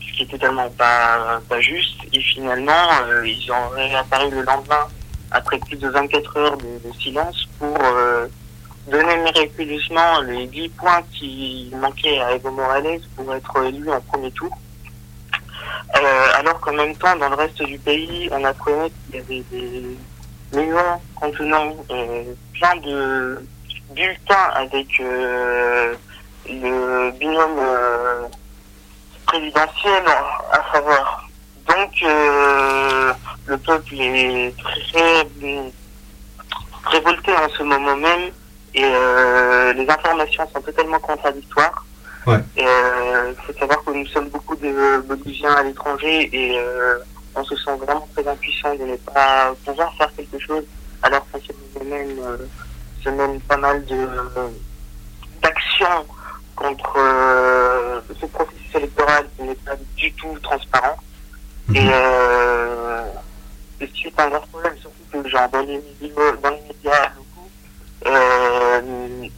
[0.00, 1.98] ce qui est totalement pas, pas juste.
[2.12, 2.72] Et finalement,
[3.04, 4.86] euh, ils ont réapparu le lendemain
[5.30, 8.26] après plus de 24 heures de, silence pour euh,
[8.88, 14.30] donner miraculeusement les 10 points qui manquaient à Evo Morales pour être élu en premier
[14.32, 14.50] tour.
[15.92, 19.96] Alors qu'en même temps, dans le reste du pays, on apprenait qu'il y avait des
[20.52, 23.44] maisons contenant plein de
[23.90, 25.94] bulletins avec euh,
[26.48, 28.22] le binôme euh,
[29.26, 30.02] présidentiel
[30.52, 31.28] à savoir.
[31.68, 33.12] Donc, euh,
[33.46, 35.26] le peuple est très
[36.84, 38.30] révolté en ce moment même
[38.74, 41.84] et les informations sont totalement contradictoires.
[42.26, 42.38] Ouais.
[42.56, 46.60] Il faut savoir que nous sommes beaucoup de Boliviens à l'étranger et
[47.34, 50.64] on se sent vraiment très impuissant de ne pas pouvoir faire quelque chose
[51.02, 52.36] alors que ce domaine euh,
[53.02, 54.08] se pas mal de
[55.42, 56.06] d'actions
[56.54, 60.96] contre euh, ce processus électoral qui n'est pas du tout transparent.
[61.74, 63.04] Et euh,
[63.78, 67.10] c'est un grand problème, surtout que genre dans les médias, dans les médias
[68.06, 69.28] euh,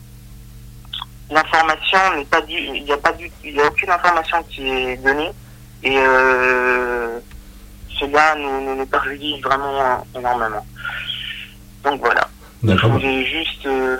[1.31, 4.69] l'information n'est pas du, il n'y a pas du, il y a aucune information qui
[4.69, 5.33] est donnée
[5.83, 7.19] et euh,
[7.99, 10.65] cela nous, nous, nous perjudique vraiment énormément.
[11.83, 12.29] Donc voilà.
[12.65, 13.97] Je voulais juste euh,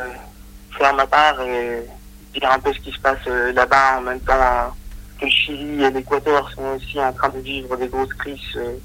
[0.79, 1.83] faire ma part et
[2.33, 4.69] dire un peu ce qui se passe euh, là-bas en même temps euh,
[5.19, 8.77] que le Chili et l'Équateur sont aussi en train de vivre des grosses crises euh,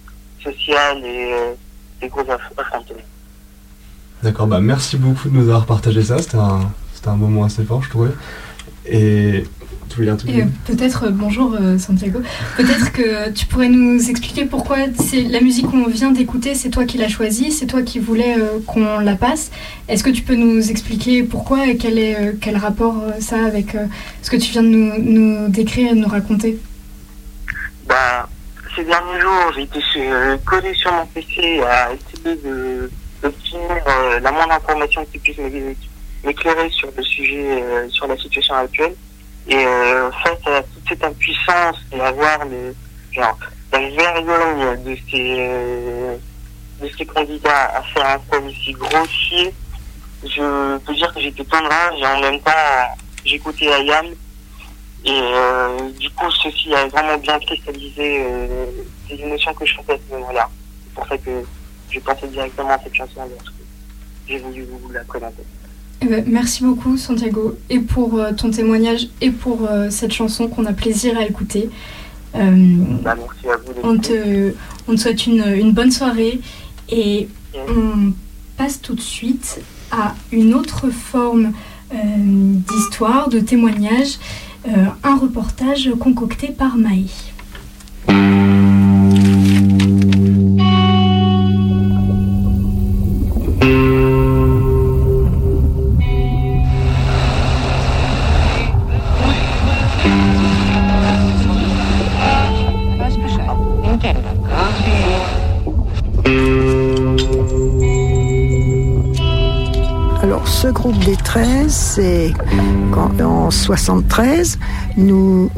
[0.43, 1.55] sociales et
[2.01, 2.97] des grosses affrontements.
[4.23, 6.17] D'accord, bah merci beaucoup de nous avoir partagé ça.
[6.17, 6.71] C'était un,
[7.05, 8.11] un moment assez fort, je trouvais.
[8.85, 9.43] Et
[9.89, 12.21] tu voulais euh, peut-être, bonjour euh, Santiago,
[12.58, 16.86] peut-être que tu pourrais nous expliquer pourquoi c'est la musique qu'on vient d'écouter, c'est toi
[16.86, 19.52] qui l'as choisie, c'est toi qui voulais euh, qu'on la passe.
[19.88, 23.76] Est-ce que tu peux nous expliquer pourquoi et quel est euh, quel rapport ça avec
[24.21, 26.58] ce que tu viens de nous, nous décrire et de nous raconter?
[27.88, 28.28] Bah,
[28.76, 32.89] ces derniers jours, j'ai été euh, collé sur mon PC à essayer de
[33.23, 35.76] d'obtenir euh, la moindre information qui puisse m'é-
[36.23, 38.93] m'éclairer sur le sujet, euh, sur la situation actuelle.
[39.49, 42.75] Et euh, face à toute cette impuissance et à voir le,
[43.12, 43.38] genre,
[43.71, 46.17] la vergogne de ces, euh,
[46.81, 49.53] de ces candidats à faire un choix aussi grossier,
[50.23, 52.51] je peux dire que j'étais plein de rage et en même temps,
[53.23, 54.07] j'écoutais Ayam
[55.05, 58.65] et euh, du coup, ceci a vraiment bien cristallisé euh,
[59.10, 60.49] les émotions que je sentais à ce moment-là.
[60.83, 61.43] C'est pour ça que
[61.89, 63.53] j'ai pensé directement à cette chanson lorsque
[64.27, 65.43] j'ai voulu vous la présenter.
[66.01, 70.47] Eh ben, merci beaucoup Santiago et pour euh, ton témoignage et pour euh, cette chanson
[70.47, 71.69] qu'on a plaisir à écouter.
[72.36, 73.73] Euh, Bah, merci à vous.
[73.73, 74.53] les on, te,
[74.88, 76.39] on te souhaite une, une bonne soirée
[76.89, 77.27] et
[77.67, 78.12] on
[78.57, 79.60] passe tout de suite
[79.91, 81.53] à une autre forme
[81.91, 84.19] d'histoire, de témoignage,
[85.03, 87.10] un reportage concocté par Maï.
[113.67, 114.60] 73,
[114.95, 115.49] nous,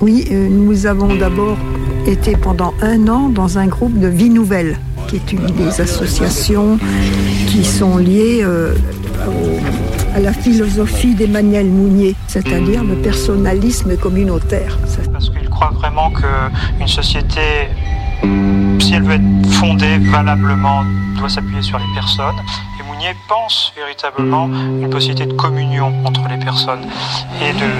[0.00, 1.58] oui, euh, nous avons d'abord
[2.06, 6.78] été pendant un an dans un groupe de Vie Nouvelle, qui est une des associations
[7.46, 8.74] qui sont liées euh,
[10.14, 14.78] à la philosophie d'Emmanuel Mounier, c'est-à-dire le personnalisme communautaire.
[15.12, 17.68] parce qu'il croit vraiment qu'une société,
[18.78, 20.84] si elle veut être fondée valablement,
[21.18, 22.40] doit s'appuyer sur les personnes.
[23.28, 26.86] Pense véritablement une possibilité de communion entre les personnes
[27.40, 27.70] et de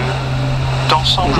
[0.88, 1.34] d'ensemble.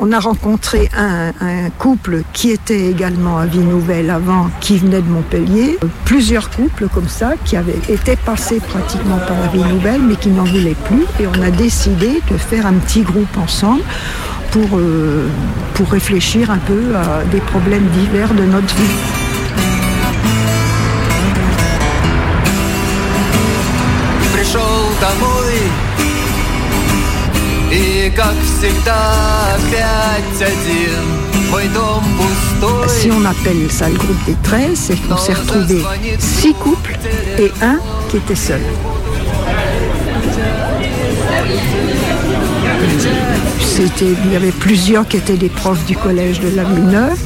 [0.00, 1.32] on a rencontré un,
[1.78, 5.78] couple qui était également à Vie Nouvelle avant, qui venait de Montpellier.
[6.04, 10.28] Plusieurs couples comme ça qui avaient été passés pratiquement par la Vie Nouvelle mais qui
[10.28, 11.04] n'en voulaient plus.
[11.20, 13.82] Et on a décidé de faire un petit groupe ensemble
[14.50, 15.28] pour, euh,
[15.90, 19.16] réfléchir un peu à des problèmes divers de notre vie.
[28.15, 28.95] как всегда
[29.55, 35.17] опять один Мой дом пустой Si on appelle ça le groupe des 13, c'est qu'on
[35.17, 35.81] s'est retrouvé
[36.19, 36.97] six couples
[37.37, 38.61] et un qui était seul.
[43.59, 47.17] C'était, il y avait plusieurs qui étaient des profs du collège de la Neuve,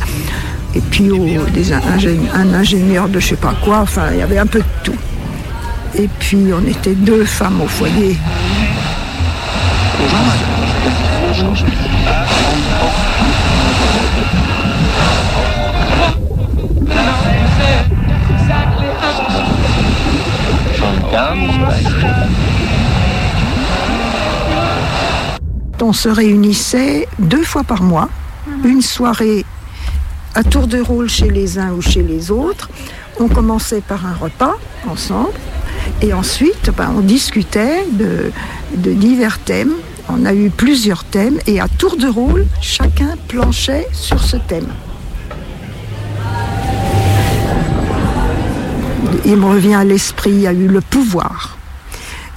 [0.76, 4.22] et puis oh, des ingé- un ingénieur de je sais pas quoi, enfin il y
[4.22, 4.96] avait un peu de tout.
[5.98, 8.18] Et puis on était deux femmes au foyer.
[25.91, 28.09] On se réunissait deux fois par mois,
[28.63, 29.45] une soirée
[30.37, 32.71] à tour de rôle chez les uns ou chez les autres.
[33.19, 34.55] On commençait par un repas
[34.89, 35.33] ensemble
[36.01, 38.31] et ensuite ben, on discutait de,
[38.77, 39.73] de divers thèmes.
[40.13, 44.67] On a eu plusieurs thèmes et à tour de rôle, chacun planchait sur ce thème.
[49.25, 51.59] Il me revient à l'esprit, il y a eu le pouvoir,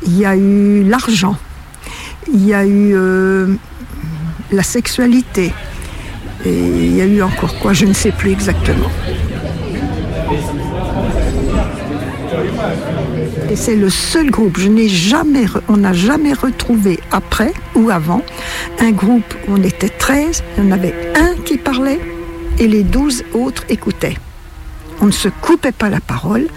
[0.05, 1.35] il y a eu l'argent,
[2.31, 3.55] il y a eu euh,
[4.51, 5.51] la sexualité,
[6.45, 8.89] et il y a eu encore quoi, je ne sais plus exactement.
[13.49, 18.23] Et c'est le seul groupe, je n'ai jamais, on n'a jamais retrouvé après ou avant
[18.79, 21.99] un groupe où on était 13, il y en avait un qui parlait
[22.59, 24.17] et les 12 autres écoutaient.
[25.01, 26.47] On ne se coupait pas la parole,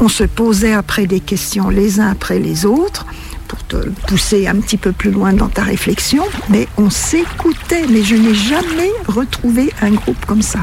[0.00, 3.06] on se posait après des questions les uns après les autres
[3.48, 3.76] pour te
[4.08, 8.34] pousser un petit peu plus loin dans ta réflexion, mais on s'écoutait, mais je n'ai
[8.34, 10.60] jamais retrouvé un groupe comme ça.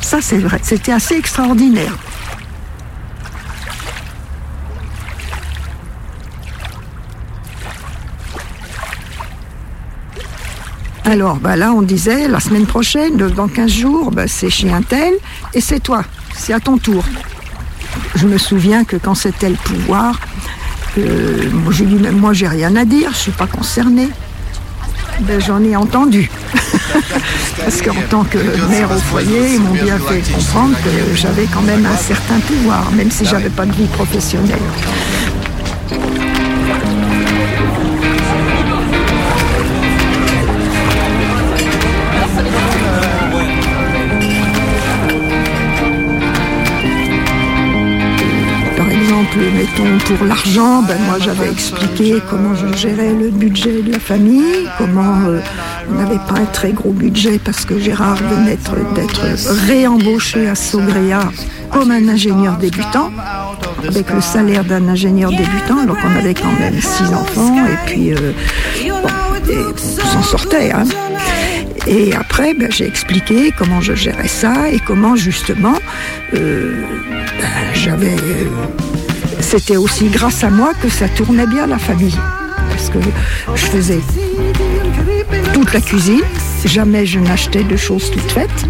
[0.00, 1.96] Ça c'est vrai, c'était assez extraordinaire.
[11.12, 15.12] Alors bah là, on disait, la semaine prochaine, dans 15 jours, bah, c'est chez tel,
[15.52, 16.04] et c'est toi,
[16.34, 17.04] c'est à ton tour.
[18.14, 20.18] Je me souviens que quand c'était le pouvoir,
[20.96, 24.08] euh, moi, j'ai dit, moi j'ai rien à dire, je suis pas concernée.
[25.20, 26.30] Ben, J'en ai entendu.
[27.58, 28.38] Parce qu'en tant que
[28.70, 32.90] mère au foyer, ils m'ont bien fait comprendre que j'avais quand même un certain pouvoir,
[32.92, 34.58] même si j'avais pas de vie professionnelle.
[49.36, 54.68] Mettons pour l'argent, ben moi j'avais expliqué comment je gérais le budget de la famille,
[54.78, 55.40] comment euh,
[55.90, 58.56] on n'avait pas un très gros budget parce que Gérard venait
[58.94, 61.30] d'être- réembauché à Sogrea
[61.70, 63.10] comme un ingénieur débutant,
[63.88, 68.12] avec le salaire d'un ingénieur débutant, donc on avait quand même six enfants et puis
[68.12, 68.32] euh,
[68.90, 70.72] on s'en sortait.
[70.72, 70.84] Hein.
[71.86, 75.74] Et après, ben, j'ai expliqué comment je gérais ça et comment justement
[76.34, 76.74] euh,
[77.40, 78.16] ben, j'avais.
[79.54, 82.18] C'était aussi grâce à moi que ça tournait bien la famille.
[82.70, 82.98] Parce que
[83.54, 84.00] je faisais
[85.52, 86.22] toute la cuisine,
[86.64, 88.66] jamais je n'achetais de choses toutes faites.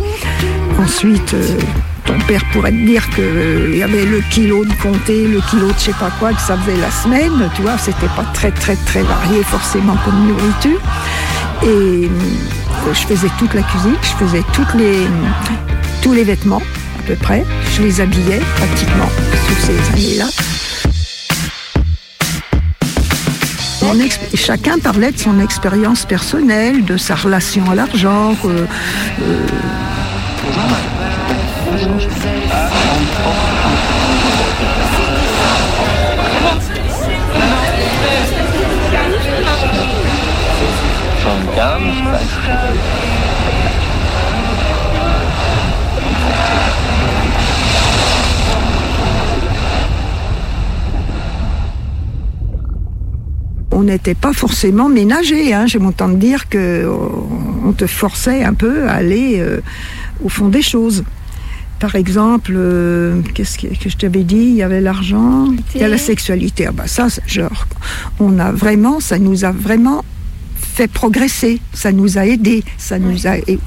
[0.80, 1.56] Ensuite, euh,
[2.04, 5.74] ton père pourrait te dire qu'il y avait le kilo de comté, le kilo de
[5.74, 7.48] je sais pas quoi, que ça faisait la semaine.
[7.54, 10.80] Tu vois, c'était pas très très très varié forcément comme nourriture.
[11.62, 12.08] Et euh,
[12.92, 14.42] je faisais toute la cuisine, je faisais
[14.74, 15.06] les,
[16.02, 16.60] tous les vêtements
[16.98, 17.44] à peu près.
[17.72, 19.08] Je les habillais pratiquement
[19.46, 20.26] toutes ces années-là.
[24.32, 28.34] Ex- chacun parlait de son expérience personnelle, de sa relation à l'argent.
[28.44, 28.66] euh,
[53.82, 55.52] on n'était pas forcément ménagé.
[55.52, 55.66] Hein.
[55.66, 56.90] J'ai mon temps de dire que euh,
[57.64, 59.60] on te forçait un peu à aller euh,
[60.22, 61.02] au fond des choses.
[61.80, 64.36] Par exemple, euh, qu'est-ce que, que je t'avais dit?
[64.36, 66.66] Il y avait l'argent, il y a la sexualité.
[66.68, 67.66] Ah bah ça, genre,
[68.20, 70.04] on a vraiment, ça nous a vraiment
[70.72, 73.36] fait progresser, ça nous a aidés, ça nous a.
[73.38, 73.58] Il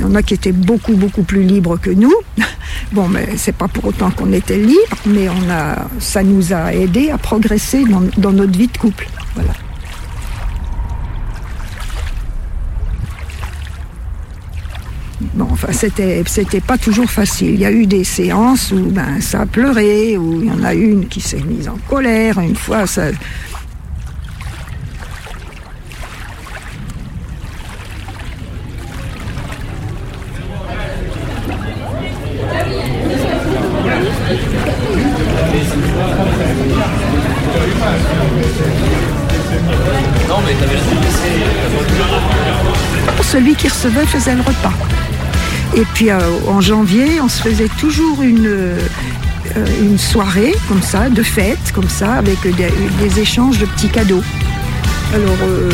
[0.00, 2.14] y en a qui étaient beaucoup beaucoup plus libres que nous.
[2.92, 6.74] Bon, mais c'est pas pour autant qu'on était libres, mais on a, ça nous a
[6.74, 9.08] aidés à progresser dans, dans notre vie de couple.
[9.34, 9.52] Voilà.
[15.34, 17.54] Bon, enfin, c'était, c'était pas toujours facile.
[17.54, 20.62] Il y a eu des séances où ben, ça a pleuré, où il y en
[20.62, 22.38] a une qui s'est mise en colère.
[22.40, 23.04] Une fois, ça.
[43.82, 44.72] Recevait faisait le repas.
[45.74, 48.78] Et puis euh, en janvier, on se faisait toujours une, euh,
[49.80, 54.22] une soirée comme ça, de fête, comme ça, avec des, échanges de petits cadeaux.
[55.12, 55.70] Alors, euh,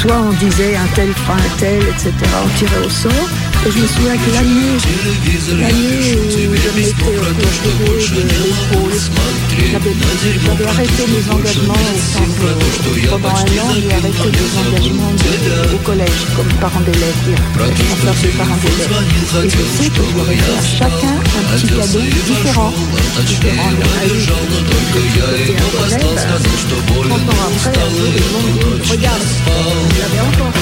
[0.00, 2.12] soit on disait un tel fera un tel, etc.,
[2.44, 3.28] on tirait au sort.
[3.66, 4.72] Et je me souviens que l'année,
[5.60, 7.68] l'année où je m'étais retirée
[8.08, 8.96] de l'épaule,
[9.70, 9.94] j'avais
[10.66, 12.48] arrêté mes engagements au centre,
[13.10, 17.20] pendant un an, j'ai arrêté mes engagements de- au collège comme parent d'élève,
[17.58, 18.96] responsable des parents d'élèves.
[19.44, 22.72] Et je sais que je fait à chacun un petit cadeau différent.
[23.26, 24.44] Différent, il y a eu un
[25.90, 25.98] ben,
[27.10, 30.52] 30 ans après, un jour, ils m'ont dit, regarde, je l'avais encore.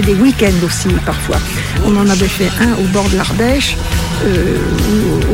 [0.00, 1.38] Des week-ends aussi parfois.
[1.84, 3.76] On en avait fait un au bord de l'Ardèche,
[4.24, 4.58] euh,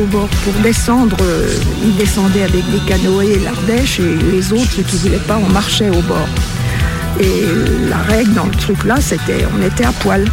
[0.01, 1.17] au, bord pour descendre.
[1.21, 1.47] euh,
[1.83, 6.01] ils descendaient avec des canoës l'Ardèche et les autres, qui voulaient pas, on marchait au
[6.01, 6.27] bord.
[7.19, 7.43] Et
[7.89, 10.25] la règle dans le truc là, c'était on était à poil.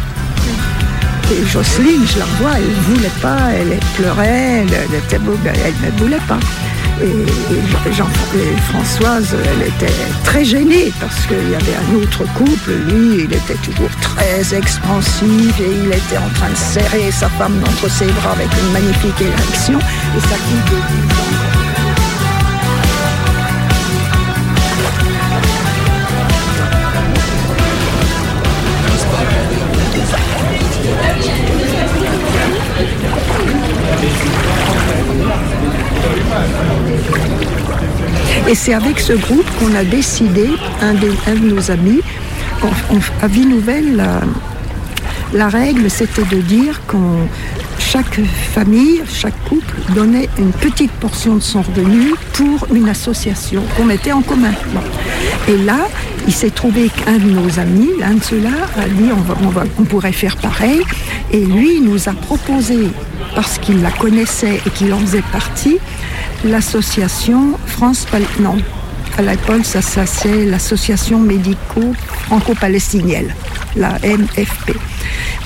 [1.31, 5.93] Et Jocelyne, je la revois, elle ne voulait pas, elle pleurait, elle, elle était, elle
[5.93, 6.39] ne voulait pas.
[7.01, 9.93] Et, et Françoise, elle était
[10.23, 15.59] très gênée parce qu'il y avait un autre couple, lui, il était toujours très expansif
[15.59, 19.21] et il était en train de serrer sa femme entre ses bras avec une magnifique
[19.21, 19.79] érection
[38.49, 40.47] Et c'est avec ce groupe qu'on a décidé,
[40.81, 42.01] un, de nos amis,
[43.21, 44.21] à Vie Nouvelle, la,
[45.33, 47.27] la règle c'était de dire qu'on
[47.79, 48.19] chaque
[48.53, 54.11] famille, chaque couple donnait une petite portion de son revenu pour une association qu'on mettait
[54.11, 54.53] en commun.
[55.49, 55.87] Et là,
[56.27, 59.49] il s'est trouvé qu'un de nos amis, l'un de ceux-là, a dit on, va- on
[59.49, 60.81] va- on pourrait faire pareil.
[61.31, 62.77] Et lui, il nous a proposé,
[63.35, 65.77] parce qu'il la connaissait et qu'il en faisait partie,
[66.43, 68.05] l'association France
[68.39, 68.57] non
[69.17, 71.81] à l'époque ça, c'est l'association médico
[72.25, 73.33] franco-palestinienne
[73.75, 74.75] la MFP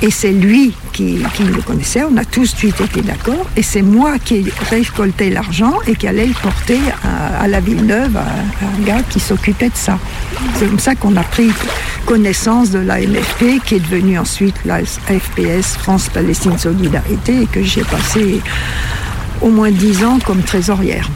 [0.01, 3.63] et c'est lui qui, qui le connaissait on a tous de suite été d'accord et
[3.63, 8.21] c'est moi qui récoltais l'argent et qui allait le porter à, à la Villeneuve à,
[8.21, 9.97] un gars qui s'occupait de ça.
[10.55, 11.49] C'est comme ça qu'on a pris
[12.05, 17.63] connaissance de la MFP qui est devenue ensuite la FPS France Palestine Solidarité et que
[17.63, 18.41] j'ai passé
[19.41, 21.09] au moins 10 ans comme trésorière.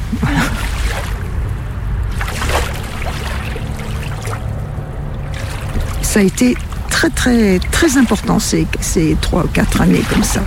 [6.01, 6.57] Ça a été
[6.89, 10.41] très très très important ces, ces 3 ou 4 années comme ça.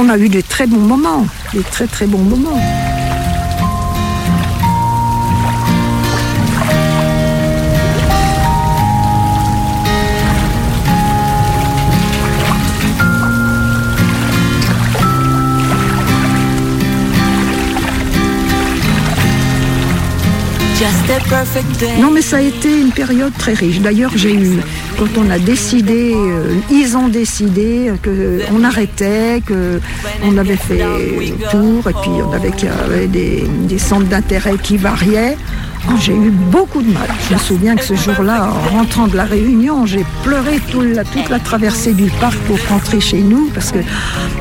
[0.00, 2.60] On a eu des très bons moments, des très très bons moments.
[22.00, 23.80] Non, mais ça a été une période très riche.
[23.80, 24.58] D'ailleurs, j'ai eu,
[24.98, 31.88] quand on a décidé, euh, ils ont décidé qu'on arrêtait, qu'on avait fait le tour,
[31.90, 32.52] et puis on avait,
[32.84, 35.36] avait des, des centres d'intérêt qui variaient.
[35.88, 37.08] Oh, J'ai eu beaucoup de mal.
[37.28, 41.04] Je me souviens que ce jour-là, en rentrant de la réunion, j'ai pleuré tout la-
[41.04, 43.78] toute la traversée du parc pour rentrer chez nous parce que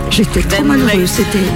[0.09, 1.09] j'étais trop malheureuse.
[1.09, 1.47] C'était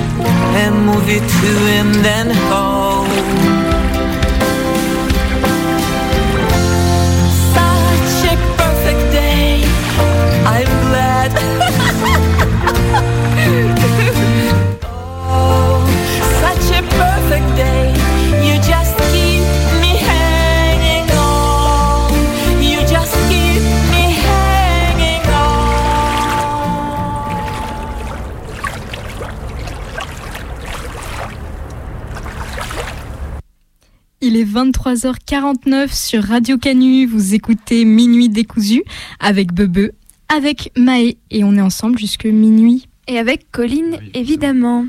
[34.51, 37.05] 23h49 sur Radio Canu.
[37.05, 38.83] Vous écoutez Minuit décousu
[39.21, 39.91] avec Bebe,
[40.27, 42.89] avec Maë et on est ensemble jusque minuit.
[43.07, 44.85] Et avec Colline, évidemment.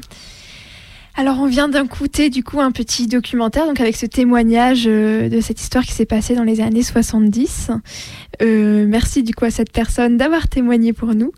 [1.14, 5.42] Alors on vient d'écouter du coup un petit documentaire donc avec ce témoignage euh, de
[5.42, 7.70] cette histoire qui s'est passée dans les années 70.
[8.40, 11.32] Euh, merci du coup à cette personne d'avoir témoigné pour nous.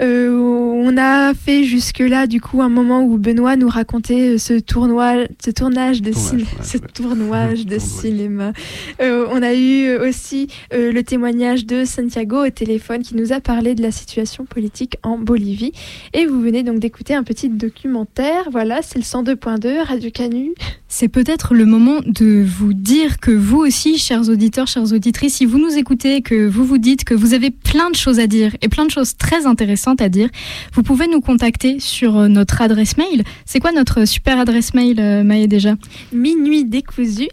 [0.00, 4.54] Euh, on a fait jusque là du coup un moment où Benoît nous racontait ce
[4.54, 8.52] tournoi, ce tournage de cinéma, ce tournage de cinéma.
[9.00, 13.82] On a eu aussi le témoignage de Santiago au téléphone qui nous a parlé de
[13.82, 15.72] la situation politique en Bolivie.
[16.12, 18.48] Et vous venez donc d'écouter un petit documentaire.
[18.50, 20.52] Voilà, c'est le 102.2 Radio Canu.
[20.88, 25.44] C'est peut-être le moment de vous dire que vous aussi, chers auditeurs, chères auditrices, si
[25.44, 28.56] vous nous écoutez, que vous vous dites que vous avez plein de choses à dire
[28.62, 30.30] et plein de choses très intéressantes à dire,
[30.72, 33.22] vous pouvez nous contacter sur euh, notre adresse mail.
[33.44, 35.74] C'est quoi notre super adresse mail, euh, Maë, déjà
[36.12, 37.28] Minuit décousu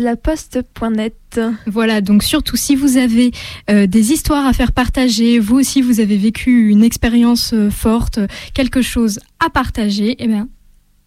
[0.00, 1.40] laposte.net.
[1.66, 3.32] Voilà, donc surtout si vous avez
[3.70, 8.18] euh, des histoires à faire partager, vous aussi vous avez vécu une expérience euh, forte,
[8.54, 10.48] quelque chose à partager, eh bien,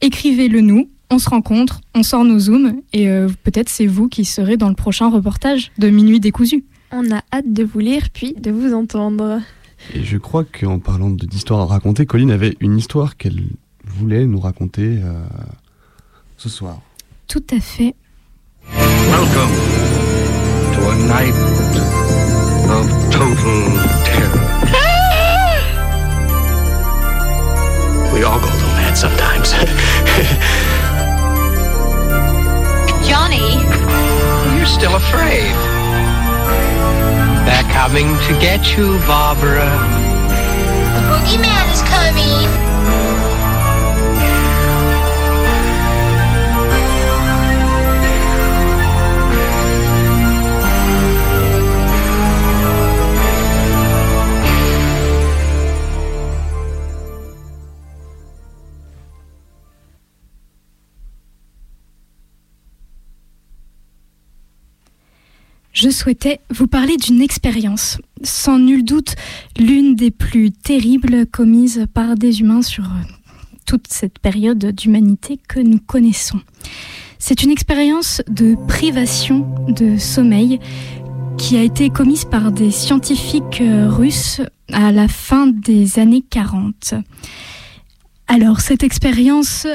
[0.02, 0.90] écrivez-le nous.
[1.12, 4.70] On se rencontre, on sort nos zooms et euh, peut-être c'est vous qui serez dans
[4.70, 6.66] le prochain reportage de Minuit décousu.
[6.92, 9.40] On a hâte de vous lire puis de vous entendre.
[9.94, 13.44] Et je crois qu'en parlant de- d'histoire à raconter, Colline avait une histoire qu'elle
[13.86, 15.14] voulait nous raconter euh,
[16.38, 16.82] ce soir.
[17.28, 17.94] Tout à fait.
[18.74, 19.52] Welcome
[20.74, 21.36] to a night
[22.68, 23.62] of total
[24.06, 24.42] terror.
[28.14, 29.52] We all go mad sometimes.
[33.08, 33.56] Johnny?
[34.58, 35.54] You're still afraid.
[37.46, 39.70] They're coming to get you, Barbara.
[40.94, 42.75] The boogeyman is coming.
[65.76, 69.16] Je souhaitais vous parler d'une expérience, sans nul doute
[69.60, 73.04] l'une des plus terribles commises par des humains sur euh,
[73.66, 76.40] toute cette période d'humanité que nous connaissons.
[77.20, 80.62] C'est une expérience de privation de sommeil
[81.38, 84.40] qui a été commise par des scientifiques euh, russes
[84.72, 86.94] à la fin des années 40.
[88.30, 89.68] Alors, cette expérience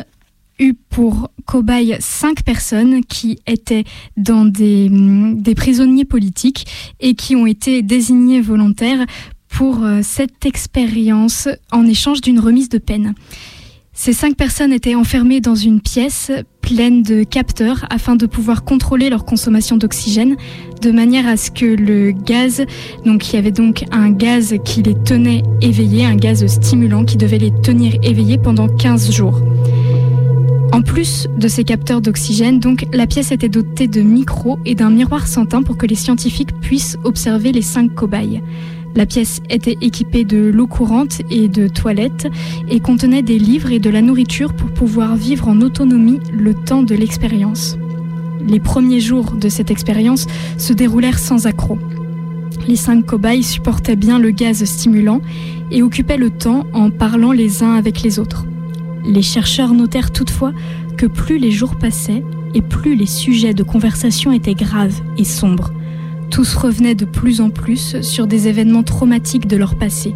[0.61, 3.85] eut pour cobaye cinq personnes qui étaient
[4.17, 6.67] dans des, mm, des prisonniers politiques
[7.01, 9.05] et qui ont été désignées volontaires
[9.49, 13.15] pour euh, cette expérience en échange d'une remise de peine.
[13.93, 16.31] Ces cinq personnes étaient enfermées dans une pièce
[16.63, 20.37] pleine de capteurs afin de pouvoir contrôler leur consommation d'oxygène
[20.81, 22.65] de manière à ce que le gaz,
[23.05, 27.19] donc il y avait donc un gaz qui les tenait éveillés, un gaz stimulant qui
[27.19, 29.39] devait les tenir éveillés pendant 15 jours.
[30.73, 34.91] En plus de ces capteurs d'oxygène, donc la pièce était dotée de micros et d'un
[34.91, 38.41] miroir sans teint pour que les scientifiques puissent observer les cinq cobayes.
[38.95, 42.29] La pièce était équipée de l'eau courante et de toilettes
[42.69, 46.83] et contenait des livres et de la nourriture pour pouvoir vivre en autonomie le temps
[46.83, 47.77] de l'expérience.
[48.47, 51.79] Les premiers jours de cette expérience se déroulèrent sans accroc.
[52.69, 55.21] Les cinq cobayes supportaient bien le gaz stimulant
[55.71, 58.47] et occupaient le temps en parlant les uns avec les autres.
[59.05, 60.53] Les chercheurs notèrent toutefois
[60.97, 62.23] que plus les jours passaient
[62.55, 65.73] et plus les sujets de conversation étaient graves et sombres.
[66.31, 70.15] Tous revenaient de plus en plus sur des événements traumatiques de leur passé.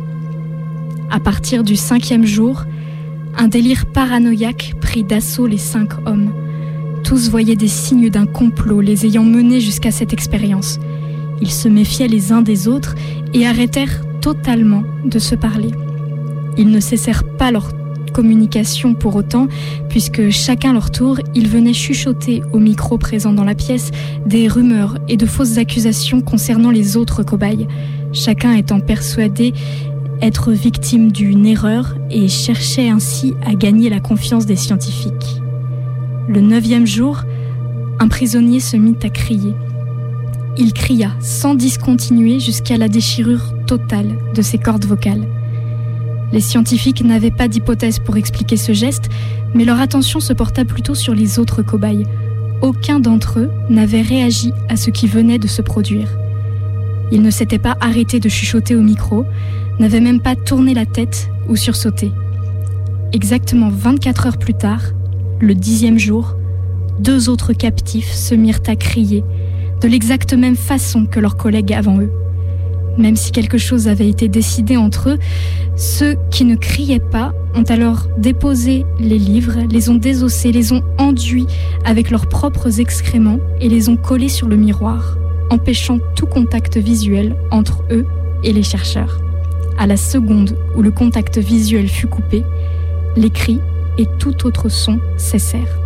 [1.10, 2.64] À partir du cinquième jour,
[3.36, 6.32] un délire paranoïaque prit d'assaut les cinq hommes.
[7.02, 10.78] Tous voyaient des signes d'un complot les ayant menés jusqu'à cette expérience.
[11.40, 12.94] Ils se méfiaient les uns des autres
[13.32, 15.70] et arrêtèrent totalement de se parler.
[16.56, 17.72] Ils ne cessèrent pas leur
[18.14, 19.48] communication pour autant,
[19.90, 23.90] puisque chacun leur tour, ils venaient chuchoter au micro présent dans la pièce
[24.24, 27.66] des rumeurs et de fausses accusations concernant les autres cobayes,
[28.12, 29.52] chacun étant persuadé
[30.22, 35.42] être victime d'une erreur et cherchait ainsi à gagner la confiance des scientifiques.
[36.28, 37.24] Le neuvième jour,
[37.98, 39.54] un prisonnier se mit à crier.
[40.56, 45.26] Il cria sans discontinuer jusqu'à la déchirure totale de ses cordes vocales.
[46.32, 49.08] Les scientifiques n'avaient pas d'hypothèse pour expliquer ce geste,
[49.54, 52.06] mais leur attention se porta plutôt sur les autres cobayes.
[52.62, 56.08] Aucun d'entre eux n'avait réagi à ce qui venait de se produire.
[57.12, 59.24] Ils ne s'étaient pas arrêtés de chuchoter au micro,
[59.78, 62.10] n'avaient même pas tourné la tête ou sursauté.
[63.12, 64.82] Exactement 24 heures plus tard,
[65.40, 66.36] le dixième jour,
[66.98, 69.24] deux autres captifs se mirent à crier,
[69.80, 72.10] de l'exacte même façon que leurs collègues avant eux.
[72.96, 75.18] Même si quelque chose avait été décidé entre eux,
[75.76, 80.82] ceux qui ne criaient pas ont alors déposé les livres, les ont désossés, les ont
[80.98, 81.46] enduits
[81.84, 85.16] avec leurs propres excréments et les ont collés sur le miroir,
[85.50, 88.06] empêchant tout contact visuel entre eux
[88.42, 89.18] et les chercheurs.
[89.78, 92.44] À la seconde où le contact visuel fut coupé,
[93.16, 93.60] les cris
[93.98, 95.78] et tout autre son cessèrent.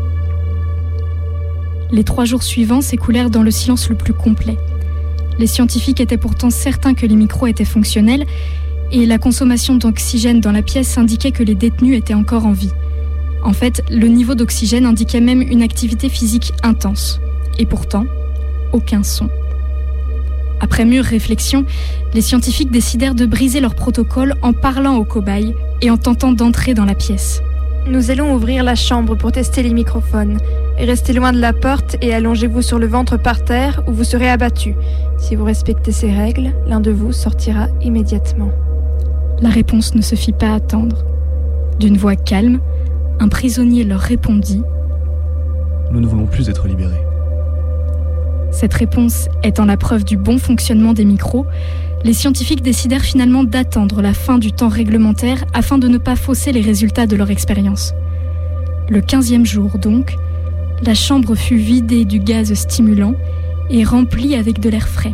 [1.90, 4.58] Les trois jours suivants s'écoulèrent dans le silence le plus complet.
[5.38, 8.26] Les scientifiques étaient pourtant certains que les micros étaient fonctionnels
[8.90, 12.72] et la consommation d'oxygène dans la pièce indiquait que les détenus étaient encore en vie.
[13.44, 17.20] En fait, le niveau d'oxygène indiquait même une activité physique intense.
[17.58, 18.06] Et pourtant,
[18.72, 19.28] aucun son.
[20.60, 21.64] Après mûre réflexion,
[22.14, 26.74] les scientifiques décidèrent de briser leur protocole en parlant aux cobayes et en tentant d'entrer
[26.74, 27.42] dans la pièce.
[27.88, 30.36] Nous allons ouvrir la chambre pour tester les microphones.
[30.76, 34.28] Restez loin de la porte et allongez-vous sur le ventre par terre ou vous serez
[34.28, 34.74] abattu.
[35.16, 38.50] Si vous respectez ces règles, l'un de vous sortira immédiatement.
[39.40, 41.02] La réponse ne se fit pas attendre.
[41.80, 42.60] D'une voix calme,
[43.20, 44.62] un prisonnier leur répondit
[45.90, 47.02] Nous ne voulons plus être libérés.
[48.50, 51.46] Cette réponse étant la preuve du bon fonctionnement des micros,
[52.04, 56.52] les scientifiques décidèrent finalement d'attendre la fin du temps réglementaire afin de ne pas fausser
[56.52, 57.92] les résultats de leur expérience.
[58.88, 60.16] Le quinzième jour donc,
[60.82, 63.14] La chambre fut vidée du gaz stimulant
[63.68, 65.12] et remplie avec de l'air frais.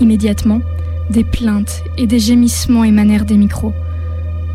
[0.00, 0.60] Immédiatement,
[1.08, 3.72] des plaintes et des gémissements émanèrent des micros.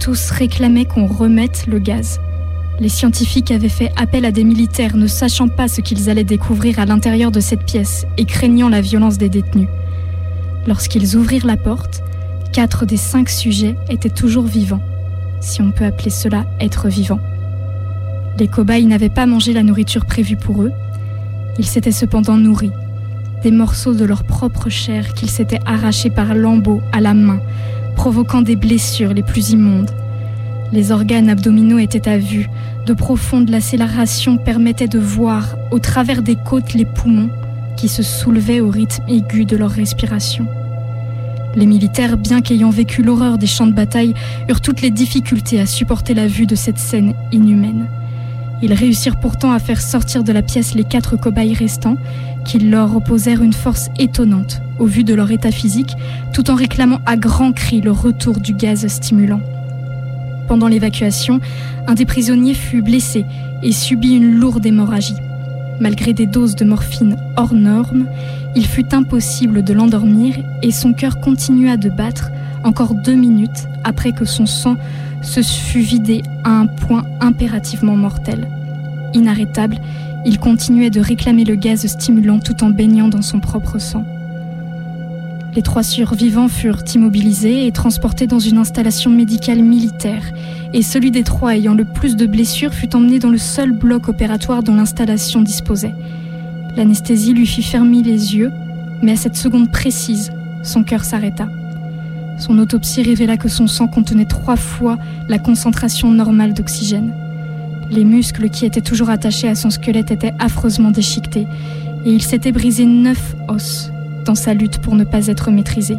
[0.01, 2.20] Tous réclamaient qu'on remette le gaz.
[2.82, 6.78] Les scientifiques avaient fait appel à des militaires ne sachant pas ce qu'ils allaient découvrir
[6.80, 9.70] à l'intérieur de cette pièce et craignant la violence des détenus.
[10.68, 12.01] Lorsqu'ils ouvrirent la porte,
[12.51, 14.82] quatre des cinq sujets étaient toujours vivants,
[15.39, 17.20] si on peut appeler cela être vivant.
[18.39, 20.72] Les cobayes n'avaient pas mangé la nourriture prévue pour eux,
[21.59, 22.72] ils s'étaient cependant nourris,
[23.43, 27.39] des morceaux de leur propre chair qu'ils s'étaient arrachés par lambeaux à la main,
[27.95, 29.91] provoquant des blessures les plus immondes.
[30.72, 32.49] Les organes abdominaux étaient à vue,
[32.88, 37.30] de profondes lacérations permettaient de voir, au travers des côtes, les poumons
[37.90, 40.48] se soulevaient au rythme aigu de leur respiration.
[41.56, 44.14] Les militaires, bien qu'ayant vécu l'horreur des champs de bataille,
[44.50, 47.88] eurent toutes les difficultés à supporter la vue de cette scène inhumaine.
[48.62, 51.98] Ils réussirent pourtant à faire sortir de la pièce les quatre cobayes restants,
[52.46, 55.96] qui leur opposèrent une force étonnante au vu de leur état physique,
[56.34, 59.42] tout en réclamant à grands cris le retour du gaz stimulant.
[60.48, 61.40] Pendant l'évacuation,
[61.88, 63.26] un des prisonniers fut blessé
[63.64, 65.16] et subit une lourde hémorragie.
[65.80, 68.07] Malgré des doses de morphine hors normes,
[68.55, 72.32] il fut impossible de l'endormir et son cœur continua de battre
[72.63, 74.78] encore deux minutes après que son sang
[75.21, 78.47] se fut vidé à un point impérativement mortel.
[79.13, 79.78] Inarrêtable,
[80.26, 84.05] il continuait de réclamer le gaz stimulant tout en baignant dans son propre sang.
[85.56, 90.34] Les trois survivants furent immobilisés et transportés dans une installation médicale militaire,
[90.74, 94.10] et celui des trois ayant le plus de blessures fut emmené dans le seul bloc
[94.10, 95.95] opératoire dont l'installation disposait.
[96.76, 98.51] L'anesthésie lui fit fermer les yeux,
[99.01, 101.47] mais à cette seconde précise, son cœur s'arrêta.
[102.38, 104.97] Son autopsie révéla que son sang contenait trois fois
[105.30, 107.14] la concentration normale d'oxygène.
[107.89, 111.47] Les muscles qui étaient toujours attachés à son squelette étaient affreusement déchiquetés,
[112.03, 113.89] et il s'était brisé neuf os
[114.26, 115.97] dans sa lutte pour ne pas être maîtrisé.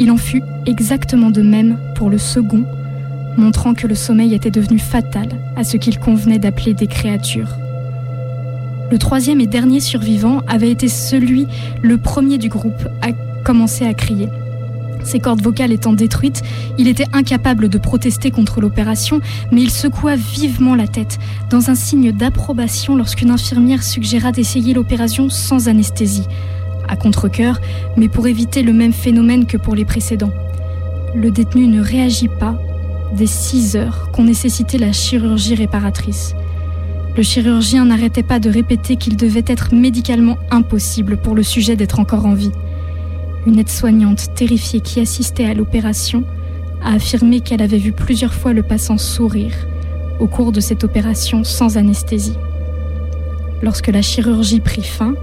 [0.00, 2.64] Il en fut exactement de même pour le second,
[3.36, 7.56] montrant que le sommeil était devenu fatal à ce qu'il convenait d'appeler des créatures.
[8.90, 11.46] Le troisième et dernier survivant avait été celui,
[11.82, 13.12] le premier du groupe, à
[13.44, 14.28] commencer à crier.
[15.04, 16.42] Ses cordes vocales étant détruites,
[16.78, 19.20] il était incapable de protester contre l'opération,
[19.52, 21.18] mais il secoua vivement la tête,
[21.50, 26.26] dans un signe d'approbation lorsqu'une infirmière suggéra d'essayer l'opération sans anesthésie,
[26.88, 27.60] à contre-coeur,
[27.96, 30.32] mais pour éviter le même phénomène que pour les précédents.
[31.14, 32.56] Le détenu ne réagit pas
[33.16, 36.34] des six heures qu'ont nécessité la chirurgie réparatrice.
[37.16, 42.00] Le chirurgien n'arrêtait pas de répéter qu'il devait être médicalement impossible pour le sujet d'être
[42.00, 42.50] encore en vie.
[43.46, 46.24] Une aide-soignante terrifiée qui assistait à l'opération
[46.82, 49.54] a affirmé qu'elle avait vu plusieurs fois le passant sourire
[50.18, 52.38] au cours de cette opération sans anesthésie.
[53.62, 55.14] Lorsque la chirurgie prit fin,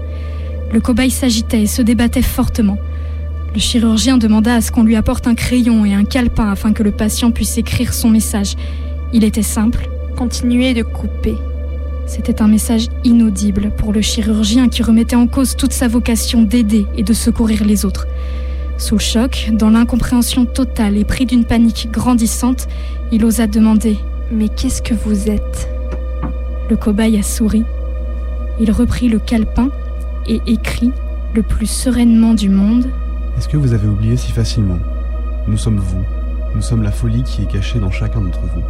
[0.72, 2.78] le cobaye s'agitait et se débattait fortement.
[3.54, 6.82] Le chirurgien demanda à ce qu'on lui apporte un crayon et un calepin afin que
[6.82, 8.56] le patient puisse écrire son message.
[9.12, 9.90] Il était simple.
[10.16, 11.36] Continuez de couper.
[12.06, 16.86] C'était un message inaudible pour le chirurgien qui remettait en cause toute sa vocation d'aider
[16.96, 18.06] et de secourir les autres.
[18.78, 22.66] Sous le choc, dans l'incompréhension totale et pris d'une panique grandissante,
[23.12, 23.98] il osa demander
[24.30, 25.68] Mais qu'est-ce que vous êtes?
[26.70, 27.64] Le cobaye a souri.
[28.58, 29.70] Il reprit le calepin
[30.26, 30.92] et écrit,
[31.34, 32.86] le plus sereinement du monde
[33.36, 34.78] Est-ce que vous avez oublié si facilement?
[35.46, 36.04] Nous sommes vous.
[36.54, 38.62] Nous sommes la folie qui est cachée dans chacun d'entre vous,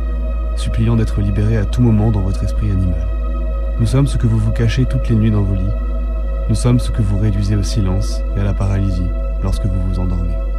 [0.57, 3.07] suppliant d'être libéré à tout moment dans votre esprit animal.
[3.81, 5.75] Nous sommes ce que vous vous cachez toutes les nuits dans vos lits.
[6.49, 9.09] Nous sommes ce que vous réduisez au silence et à la paralysie
[9.43, 10.52] lorsque vous vous endormez.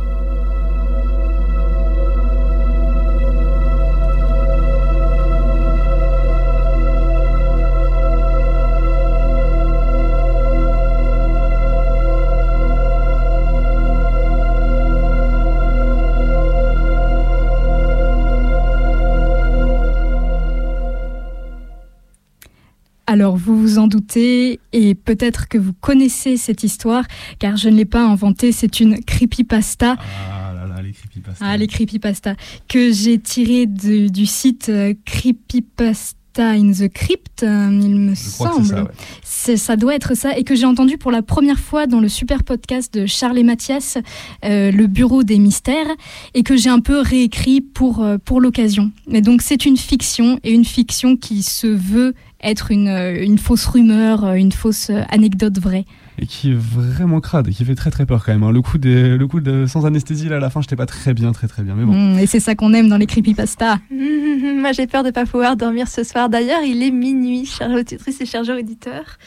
[23.14, 27.04] Alors vous vous en doutez et peut-être que vous connaissez cette histoire
[27.38, 29.98] car je ne l'ai pas inventée, c'est une creepypasta.
[30.00, 31.46] Ah là là, les creepypasta.
[31.46, 32.36] Ah, les creepypasta
[32.68, 38.66] que j'ai tiré de- du site euh, Creepypasta in the Crypt, euh, il me semble.
[38.66, 38.90] ça, ouais.
[39.22, 42.10] C'est- ça doit être ça et que j'ai entendu pour la première fois dans le
[42.10, 44.00] super podcast de Charles et Mathias,
[44.44, 45.86] euh, le Bureau des mystères,
[46.34, 48.92] et que j'ai un peu réécrit pour, euh, pour l'occasion.
[49.08, 53.38] Mais donc c'est une fiction et une fiction qui se veut être une, euh, une
[53.38, 55.86] fausse rumeur, euh, une fausse euh, anecdote vraie.
[56.20, 58.44] Et qui est vraiment crade, et qui fait très très peur quand même.
[58.44, 58.52] hein.
[58.52, 61.14] Le coup, des, le coup de sans anesthésie là à la fin, j'étais pas très
[61.14, 61.74] bien, très très bien.
[61.76, 61.94] Mais bon.
[61.94, 63.80] Mm, et c'est ça qu'on aime dans les creepypasta.
[63.90, 66.30] Moi, j'ai peur de pas pouvoir dormir ce soir.
[66.30, 69.18] D'ailleurs, il est minuit, chère auditrice et chers auditeurs.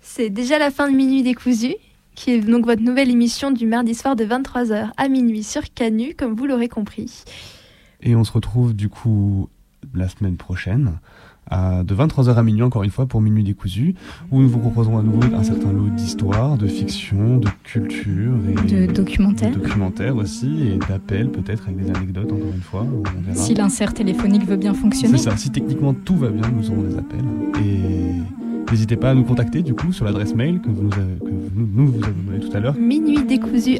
[0.00, 1.74] C'est déjà la fin de Minuit décousu,
[2.14, 6.14] qui est donc votre nouvelle émission du mardi soir de 23h à minuit sur Canu,
[6.16, 7.24] comme vous l'aurez compris.
[8.02, 9.48] Et on se retrouve du coup
[9.94, 10.92] la semaine prochaine,
[11.48, 13.94] à, de 23h à minuit encore une fois pour Minuit décousu,
[14.32, 18.86] où nous vous proposerons à nouveau un certain lot d'histoires, de fiction, de culture et
[18.86, 19.52] De documentaires.
[19.52, 22.84] de documentaires aussi, et d'appels peut-être avec des anecdotes encore une fois.
[22.84, 23.36] on verra.
[23.36, 25.16] Si l'insert téléphonique veut bien fonctionner.
[25.18, 27.24] C'est ça, si techniquement tout va bien, nous aurons des appels.
[27.64, 28.20] Et
[28.71, 31.25] n'hésitez pas à nous contacter du coup sur l'adresse mail que vous nous avez, que
[31.25, 32.75] vous- nous, nous vous avez donné tout à l'heure.
[32.75, 33.77] Minuit décousu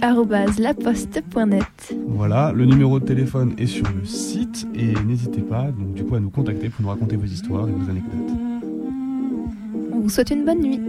[0.60, 1.96] laposte.net.
[2.08, 6.16] Voilà, le numéro de téléphone est sur le site et n'hésitez pas donc du coup
[6.16, 8.36] à nous contacter pour nous raconter vos histoires et vos anecdotes.
[9.94, 10.80] On vous souhaite une bonne nuit.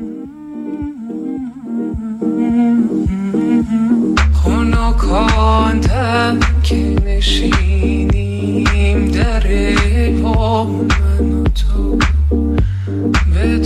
[5.02, 8.64] خونکاندم که نشینیم
[9.10, 9.42] در
[10.22, 11.96] با من و تو
[13.34, 13.58] به